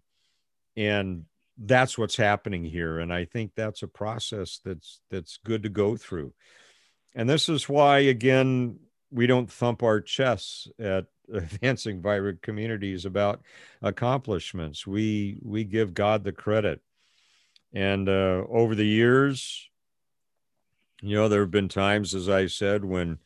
And 0.77 1.25
that's 1.59 1.97
what's 1.97 2.17
happening 2.17 2.65
here 2.65 2.99
and 2.99 3.13
i 3.13 3.25
think 3.25 3.53
that's 3.55 3.83
a 3.83 3.89
process 3.89 4.61
that's 4.65 5.01
that's 5.11 5.39
good 5.39 5.63
to 5.63 5.69
go 5.69 5.97
through 5.97 6.33
and 7.15 7.29
this 7.29 7.49
is 7.49 7.69
why 7.69 7.99
again 7.99 8.79
we 9.11 9.27
don't 9.27 9.51
thump 9.51 9.83
our 9.83 10.01
chests 10.01 10.69
at 10.79 11.07
advancing 11.33 12.01
vibrant 12.01 12.43
communities 12.43 13.05
about 13.05 13.41
accomplishments 13.83 14.87
we 14.87 15.39
we 15.43 15.65
give 15.65 15.95
god 15.95 16.25
the 16.25 16.33
credit 16.33 16.81
and 17.73 18.09
uh, 18.09 18.43
over 18.49 18.75
the 18.75 18.87
years 18.87 19.69
you 21.03 21.15
know 21.15 21.29
there 21.29 21.41
have 21.41 21.51
been 21.51 21.69
times 21.69 22.15
as 22.15 22.29
i 22.29 22.47
said 22.47 22.85
when 22.85 23.19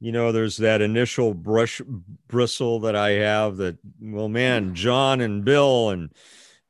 you 0.00 0.12
know 0.12 0.30
there's 0.30 0.58
that 0.58 0.80
initial 0.80 1.34
brush 1.34 1.80
bristle 2.28 2.80
that 2.80 2.94
i 2.94 3.10
have 3.10 3.56
that 3.56 3.76
well 4.00 4.28
man 4.28 4.74
john 4.74 5.20
and 5.20 5.44
bill 5.44 5.90
and 5.90 6.10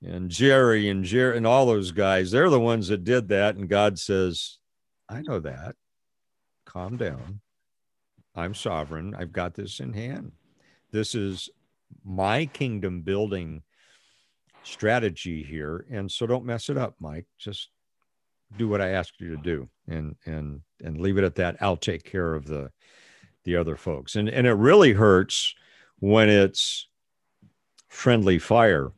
and 0.03 0.31
Jerry 0.31 0.89
and 0.89 1.05
Jerry 1.05 1.37
and 1.37 1.47
all 1.47 1.67
those 1.67 1.93
guys, 1.93 2.31
they're 2.31 2.51
the 2.51 2.61
ones 2.61 2.89
that 2.89 3.05
did 3.05 3.29
that. 3.29 3.57
And 3.57 3.69
God 3.69 3.99
says, 3.99 4.59
I 5.09 5.23
know 5.23 5.41
that. 5.41 5.75
Calm 6.67 6.97
down. 6.97 7.41
I'm 8.39 8.55
sovereign. 8.55 9.15
I've 9.19 9.33
got 9.33 9.55
this 9.55 9.81
in 9.81 9.93
hand. 9.93 10.33
This 10.93 11.15
is 11.15 11.51
my 12.05 12.47
kingdom 12.47 13.03
building 13.03 13.63
strategy 14.63 15.43
here. 15.43 15.85
And 15.91 16.11
so 16.11 16.27
don't 16.27 16.45
mess 16.45 16.69
it 16.71 16.79
up, 16.79 16.95
Mike. 17.01 17.27
Just 17.39 17.71
do 18.57 18.69
what 18.69 18.81
I 18.81 18.91
asked 18.91 19.21
you 19.21 19.37
to 19.37 19.43
do 19.43 19.69
and 19.89 20.15
and 20.25 20.61
and 20.83 21.01
leave 21.01 21.19
it 21.19 21.25
at 21.25 21.35
that. 21.35 21.57
I'll 21.61 21.77
take 21.77 22.05
care 22.05 22.35
of 22.35 22.47
the 22.47 22.71
the 23.45 23.57
other 23.57 23.77
folks. 23.77 24.15
And 24.17 24.29
and 24.29 24.47
it 24.47 24.53
really 24.55 24.93
hurts 24.93 25.55
when 25.99 26.29
it's 26.29 26.87
friendly 27.89 28.39
fire 28.39 28.93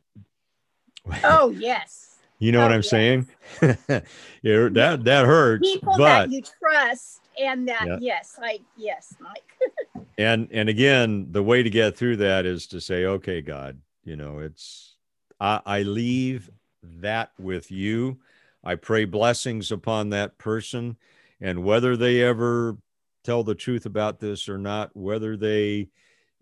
Oh 1.23 1.49
yes. 1.49 2.07
You 2.39 2.51
know 2.51 2.61
what 2.61 2.71
Oh, 2.71 2.75
I'm 2.75 2.79
yes. 2.81 2.89
saying? 2.89 3.27
yeah, 3.61 4.67
that 4.71 5.03
that 5.03 5.25
hurts. 5.27 5.71
People 5.71 5.93
but 5.95 6.27
that 6.27 6.31
you 6.31 6.41
trust 6.59 7.20
and 7.39 7.67
that 7.67 7.85
Yeah. 7.87 7.97
yes, 7.99 8.39
I 8.41 8.59
yes, 8.75 9.15
Mike. 9.19 10.05
and 10.17 10.47
and 10.51 10.69
again, 10.69 11.27
the 11.31 11.43
way 11.43 11.63
to 11.63 11.69
get 11.69 11.95
through 11.95 12.17
that 12.17 12.45
is 12.45 12.67
to 12.67 12.81
say, 12.81 13.05
okay, 13.05 13.41
God, 13.41 13.79
you 14.03 14.15
know, 14.15 14.39
it's 14.39 14.95
I, 15.39 15.61
I 15.65 15.81
leave 15.83 16.49
that 16.83 17.31
with 17.39 17.71
you. 17.71 18.19
I 18.63 18.75
pray 18.75 19.05
blessings 19.05 19.71
upon 19.71 20.09
that 20.09 20.37
person, 20.37 20.97
and 21.39 21.63
whether 21.63 21.97
they 21.97 22.21
ever 22.21 22.77
tell 23.23 23.43
the 23.43 23.55
truth 23.55 23.85
about 23.85 24.19
this 24.19 24.49
or 24.49 24.57
not, 24.57 24.95
whether 24.95 25.37
they 25.37 25.89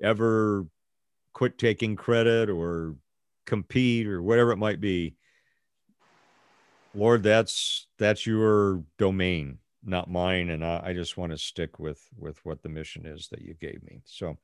ever 0.01 0.65
quit 1.33 1.57
taking 1.57 1.95
credit 1.95 2.49
or 2.49 2.95
compete 3.45 4.07
or 4.07 4.21
whatever 4.21 4.51
it 4.51 4.57
might 4.57 4.79
be 4.79 5.15
lord 6.93 7.23
that's 7.23 7.87
that's 7.97 8.25
your 8.25 8.83
domain 8.97 9.57
not 9.83 10.09
mine 10.09 10.49
and 10.49 10.63
i, 10.65 10.81
I 10.85 10.93
just 10.93 11.17
want 11.17 11.31
to 11.31 11.37
stick 11.37 11.79
with 11.79 12.01
with 12.17 12.37
what 12.45 12.61
the 12.61 12.69
mission 12.69 13.05
is 13.05 13.27
that 13.29 13.41
you 13.41 13.53
gave 13.53 13.81
me 13.83 14.01
so 14.05 14.37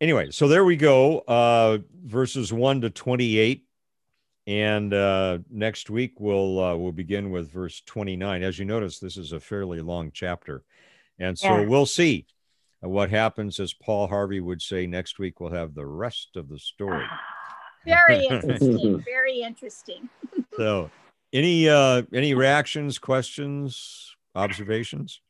anyway 0.00 0.30
so 0.30 0.48
there 0.48 0.64
we 0.64 0.76
go 0.76 1.20
uh 1.20 1.78
verses 2.04 2.52
1 2.52 2.82
to 2.82 2.90
28 2.90 3.64
and 4.46 4.94
uh 4.94 5.38
next 5.50 5.90
week 5.90 6.20
we'll 6.20 6.60
uh, 6.60 6.76
we'll 6.76 6.92
begin 6.92 7.30
with 7.30 7.50
verse 7.52 7.82
29 7.86 8.42
as 8.42 8.58
you 8.58 8.64
notice 8.64 8.98
this 8.98 9.16
is 9.16 9.32
a 9.32 9.40
fairly 9.40 9.80
long 9.80 10.10
chapter 10.12 10.62
and 11.18 11.38
so 11.38 11.48
Yeah. 11.60 11.66
we'll 11.66 11.86
see 11.86 12.26
what 12.80 13.10
happens 13.10 13.58
as 13.58 13.74
paul 13.74 14.06
harvey 14.06 14.40
would 14.40 14.62
say 14.62 14.86
next 14.86 15.18
week 15.18 15.40
we'll 15.40 15.52
have 15.52 15.74
the 15.74 15.86
rest 15.86 16.36
of 16.36 16.48
the 16.48 16.58
story 16.58 17.04
Very 17.84 18.26
interesting. 18.30 19.02
Very 19.04 19.40
interesting. 19.40 20.08
so, 20.56 20.90
any 21.32 21.68
uh, 21.68 22.02
any 22.12 22.34
reactions, 22.34 22.98
questions, 22.98 24.14
observations? 24.38 25.20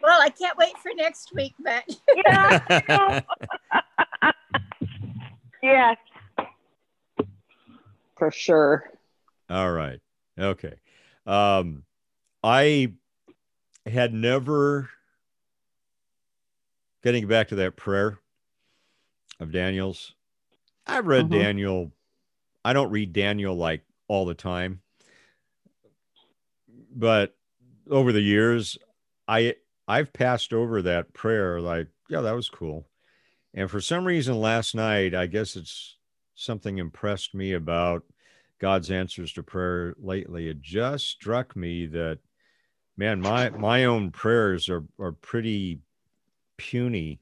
Well, 0.00 0.20
I 0.20 0.30
can't 0.30 0.56
wait 0.58 0.76
for 0.78 0.90
next 0.96 1.32
week, 1.34 1.54
but 1.60 1.84
Yeah. 2.26 3.20
yes. 5.62 5.96
For 8.18 8.30
sure. 8.30 8.90
All 9.48 9.70
right. 9.70 10.00
Okay. 10.38 10.74
Um, 11.26 11.84
I 12.42 12.92
had 13.86 14.12
never 14.14 14.90
getting 17.02 17.26
back 17.28 17.48
to 17.48 17.56
that 17.56 17.76
prayer 17.76 18.18
of 19.40 19.52
Daniel's. 19.52 20.14
I've 20.86 21.06
read 21.06 21.26
Mhm. 21.26 21.30
Daniel. 21.30 21.92
I 22.64 22.72
don't 22.72 22.90
read 22.90 23.12
Daniel 23.12 23.54
like 23.56 23.82
all 24.08 24.24
the 24.24 24.34
time, 24.34 24.81
but 26.94 27.34
over 27.90 28.12
the 28.12 28.20
years, 28.20 28.78
I 29.26 29.56
I've 29.88 30.12
passed 30.12 30.52
over 30.52 30.82
that 30.82 31.12
prayer 31.12 31.60
like, 31.60 31.88
yeah, 32.08 32.20
that 32.20 32.36
was 32.36 32.48
cool. 32.48 32.86
And 33.54 33.70
for 33.70 33.80
some 33.80 34.04
reason 34.04 34.40
last 34.40 34.74
night, 34.74 35.14
I 35.14 35.26
guess 35.26 35.56
it's 35.56 35.96
something 36.34 36.78
impressed 36.78 37.34
me 37.34 37.52
about 37.52 38.04
God's 38.58 38.90
answers 38.90 39.32
to 39.34 39.42
prayer 39.42 39.94
lately. 39.98 40.48
It 40.48 40.62
just 40.62 41.08
struck 41.08 41.56
me 41.56 41.86
that 41.86 42.18
man, 42.96 43.20
my 43.20 43.50
my 43.50 43.84
own 43.84 44.10
prayers 44.10 44.68
are 44.68 44.84
are 44.98 45.12
pretty 45.12 45.80
puny 46.56 47.20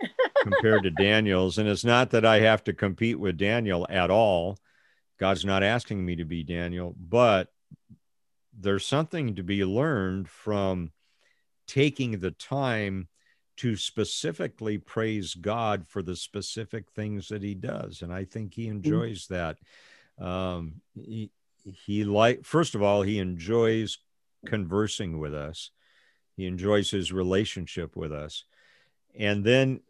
compared 0.42 0.82
to 0.82 0.90
Daniel's. 0.90 1.58
And 1.58 1.68
it's 1.68 1.84
not 1.84 2.10
that 2.10 2.26
I 2.26 2.40
have 2.40 2.64
to 2.64 2.72
compete 2.72 3.18
with 3.18 3.38
Daniel 3.38 3.86
at 3.88 4.10
all. 4.10 4.58
God's 5.18 5.44
not 5.44 5.62
asking 5.62 6.04
me 6.04 6.16
to 6.16 6.24
be 6.24 6.42
Daniel, 6.42 6.94
but 6.98 7.53
there's 8.58 8.86
something 8.86 9.34
to 9.36 9.42
be 9.42 9.64
learned 9.64 10.28
from 10.28 10.92
taking 11.66 12.18
the 12.18 12.30
time 12.30 13.08
to 13.56 13.76
specifically 13.76 14.78
praise 14.78 15.34
God 15.34 15.86
for 15.86 16.02
the 16.02 16.16
specific 16.16 16.90
things 16.90 17.28
that 17.28 17.42
he 17.42 17.54
does. 17.54 18.02
And 18.02 18.12
I 18.12 18.24
think 18.24 18.54
he 18.54 18.66
enjoys 18.66 19.26
that. 19.28 19.58
Um, 20.18 20.80
he, 20.94 21.30
he 21.64 22.04
like, 22.04 22.44
first 22.44 22.74
of 22.74 22.82
all, 22.82 23.02
he 23.02 23.18
enjoys 23.18 23.98
conversing 24.44 25.18
with 25.18 25.34
us. 25.34 25.70
He 26.36 26.46
enjoys 26.46 26.90
his 26.90 27.12
relationship 27.12 27.96
with 27.96 28.12
us. 28.12 28.44
And 29.16 29.44
then 29.44 29.80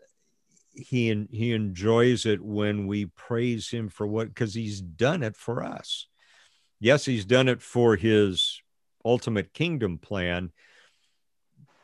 he 0.74 1.26
he 1.30 1.52
enjoys 1.52 2.26
it 2.26 2.42
when 2.42 2.86
we 2.86 3.06
praise 3.06 3.70
him 3.70 3.88
for 3.88 4.06
what 4.06 4.28
because 4.28 4.54
he's 4.54 4.80
done 4.80 5.22
it 5.22 5.36
for 5.36 5.62
us. 5.62 6.06
Yes, 6.84 7.06
he's 7.06 7.24
done 7.24 7.48
it 7.48 7.62
for 7.62 7.96
his 7.96 8.60
ultimate 9.06 9.54
kingdom 9.54 9.96
plan, 9.96 10.52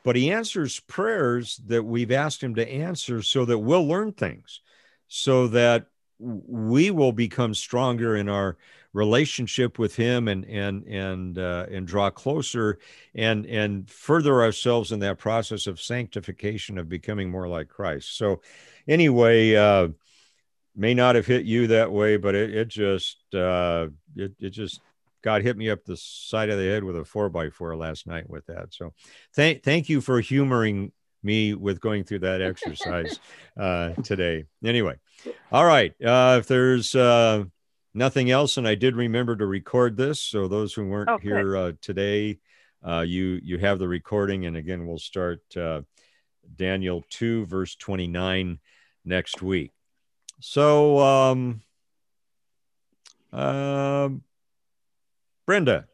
but 0.05 0.15
he 0.15 0.31
answers 0.31 0.79
prayers 0.79 1.59
that 1.69 1.83
we've 1.83 2.13
asked 2.13 2.43
him 2.43 2.55
to 2.57 2.71
answer 2.71 3.23
so 3.23 3.47
that 3.47 3.57
we'll 3.57 3.89
learn 3.89 4.13
things, 4.13 4.61
so 5.09 5.47
that 5.47 5.87
we 6.19 6.91
will 6.91 7.13
become 7.13 7.55
stronger 7.55 8.15
in 8.15 8.29
our 8.29 8.59
relationship 8.93 9.79
with 9.79 9.97
him 9.97 10.29
and 10.29 10.45
and 10.45 10.85
and 10.87 11.39
uh, 11.39 11.65
and 11.71 11.87
draw 11.87 12.11
closer 12.11 12.79
and 13.15 13.47
and 13.47 13.89
further 13.89 14.43
ourselves 14.43 14.93
in 14.93 14.99
that 14.99 15.17
process 15.17 15.67
of 15.67 15.81
sanctification 15.81 16.77
of 16.77 16.91
becoming 16.91 17.31
more 17.31 17.49
like 17.49 17.69
Christ. 17.69 18.19
So 18.19 18.43
anyway, 18.87 19.55
uh, 19.57 19.89
may 20.77 20.93
not 20.93 21.15
have 21.15 21.25
hit 21.25 21.47
you 21.47 21.69
that 21.69 21.91
way, 21.91 22.19
but 22.19 22.35
it, 22.35 22.55
it 22.55 22.69
just 22.69 23.17
uh, 23.35 23.87
it, 24.15 24.33
it 24.39 24.51
just 24.51 24.83
God 25.23 25.43
hit 25.43 25.57
me 25.57 25.71
up 25.71 25.85
the 25.85 25.97
side 25.97 26.51
of 26.51 26.59
the 26.59 26.65
head 26.65 26.85
with 26.85 26.97
a 26.97 27.05
four 27.05 27.29
by 27.29 27.51
four 27.51 27.77
last 27.77 28.07
night 28.07 28.29
with 28.29 28.47
that. 28.47 28.73
So 28.73 28.93
thank 29.35 29.63
thank 29.63 29.89
you 29.89 30.01
for 30.01 30.21
humoring 30.21 30.93
me 31.23 31.53
with 31.55 31.81
going 31.81 32.05
through 32.05 32.21
that 32.21 32.41
exercise 32.41 33.21
uh, 33.59 33.91
today. 34.03 34.45
Anyway, 34.65 34.97
all 35.53 35.65
right. 35.67 35.93
Uh, 36.03 36.37
if 36.41 36.47
there's 36.47 36.95
uh, 36.95 37.45
nothing 37.93 38.31
else, 38.31 38.57
and 38.57 38.67
I 38.67 38.75
did 38.75 38.97
remember 38.97 39.37
to 39.37 39.47
record 39.47 39.97
this, 39.97 40.23
so 40.23 40.49
those 40.49 40.73
who 40.73 40.87
weren't 40.87 41.11
Oh, 41.11 41.19
good. 41.19 41.23
here 41.23 41.57
uh, 41.57 41.73
today, 41.83 42.39
uh, 42.87 43.01
you 43.01 43.39
you 43.43 43.59
have 43.59 43.79
the 43.79 43.89
recording, 43.89 44.47
and 44.47 44.57
again, 44.57 44.87
we'll 44.87 44.99
start 44.99 45.41
uh, 45.57 45.83
Daniel 46.57 47.05
two 47.11 47.45
verse 47.47 47.75
twenty 47.77 48.07
nine 48.07 48.59
next 49.05 49.43
week. 49.43 49.73
So, 50.41 50.99
um, 51.01 51.61
um, 53.33 54.23
Brenda, 55.51 55.89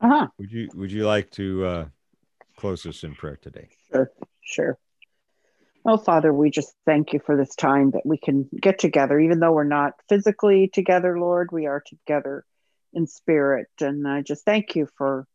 Uh-huh. 0.00 0.28
would 0.38 0.50
you 0.50 0.70
would 0.72 0.90
you 0.90 1.06
like 1.06 1.30
to 1.32 1.66
uh, 1.66 1.84
close 2.56 2.86
us 2.86 3.04
in 3.04 3.14
prayer 3.14 3.36
today? 3.36 3.68
Sure, 3.92 4.10
sure. 4.40 4.78
Oh, 5.84 5.98
Father, 5.98 6.32
we 6.32 6.48
just 6.48 6.74
thank 6.86 7.12
you 7.12 7.20
for 7.20 7.36
this 7.36 7.54
time 7.54 7.90
that 7.90 8.06
we 8.06 8.16
can 8.16 8.48
get 8.58 8.78
together, 8.78 9.20
even 9.20 9.40
though 9.40 9.52
we're 9.52 9.64
not 9.64 9.92
physically 10.08 10.70
together, 10.72 11.20
Lord, 11.20 11.52
we 11.52 11.66
are 11.66 11.82
together 11.86 12.46
in 12.94 13.06
spirit. 13.06 13.68
And 13.82 14.08
I 14.08 14.22
just 14.22 14.46
thank 14.46 14.74
you 14.74 14.88
for 14.96 15.26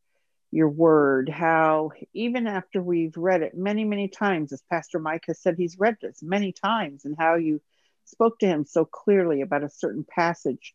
your 0.49 0.69
word, 0.69 1.29
how 1.29 1.91
even 2.15 2.47
after 2.47 2.81
we've 2.81 3.15
read 3.15 3.43
it 3.43 3.53
many, 3.53 3.83
many 3.85 4.07
times, 4.07 4.51
as 4.51 4.63
Pastor 4.67 4.97
Mike 4.97 5.25
has 5.27 5.39
said, 5.39 5.57
he's 5.59 5.77
read 5.77 5.97
this 6.01 6.23
many 6.23 6.53
times, 6.53 7.05
and 7.05 7.15
how 7.19 7.35
you 7.35 7.61
spoke 8.05 8.39
to 8.39 8.47
him 8.47 8.65
so 8.65 8.83
clearly 8.83 9.41
about 9.41 9.63
a 9.63 9.69
certain 9.69 10.03
passage. 10.09 10.73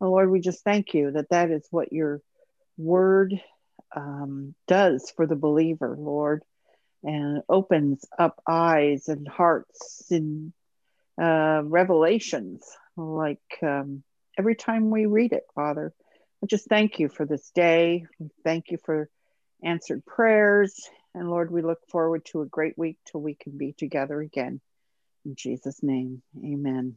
Oh, 0.00 0.10
Lord, 0.10 0.30
we 0.30 0.40
just 0.40 0.62
thank 0.64 0.94
you 0.94 1.12
that 1.12 1.30
that 1.30 1.50
is 1.50 1.66
what 1.70 1.92
your 1.92 2.20
word 2.76 3.40
um, 3.94 4.54
does 4.68 5.12
for 5.16 5.26
the 5.26 5.36
believer, 5.36 5.96
Lord 5.98 6.42
and 7.06 7.42
opens 7.48 8.04
up 8.18 8.42
eyes 8.48 9.08
and 9.08 9.28
hearts 9.28 10.06
and 10.10 10.52
uh, 11.20 11.62
revelations 11.64 12.64
like 12.96 13.38
um, 13.62 14.02
every 14.38 14.56
time 14.56 14.90
we 14.90 15.06
read 15.06 15.32
it, 15.32 15.44
Father. 15.54 15.92
I 16.42 16.46
just 16.46 16.68
thank 16.68 16.98
you 16.98 17.08
for 17.08 17.24
this 17.24 17.50
day. 17.54 18.04
Thank 18.44 18.70
you 18.70 18.78
for 18.84 19.08
answered 19.64 20.04
prayers. 20.04 20.74
And 21.14 21.30
Lord, 21.30 21.50
we 21.50 21.62
look 21.62 21.78
forward 21.88 22.24
to 22.26 22.42
a 22.42 22.46
great 22.46 22.76
week 22.76 22.98
till 23.10 23.22
we 23.22 23.36
can 23.36 23.56
be 23.56 23.72
together 23.72 24.20
again. 24.20 24.60
In 25.24 25.34
Jesus' 25.36 25.82
name, 25.82 26.22
amen. 26.44 26.96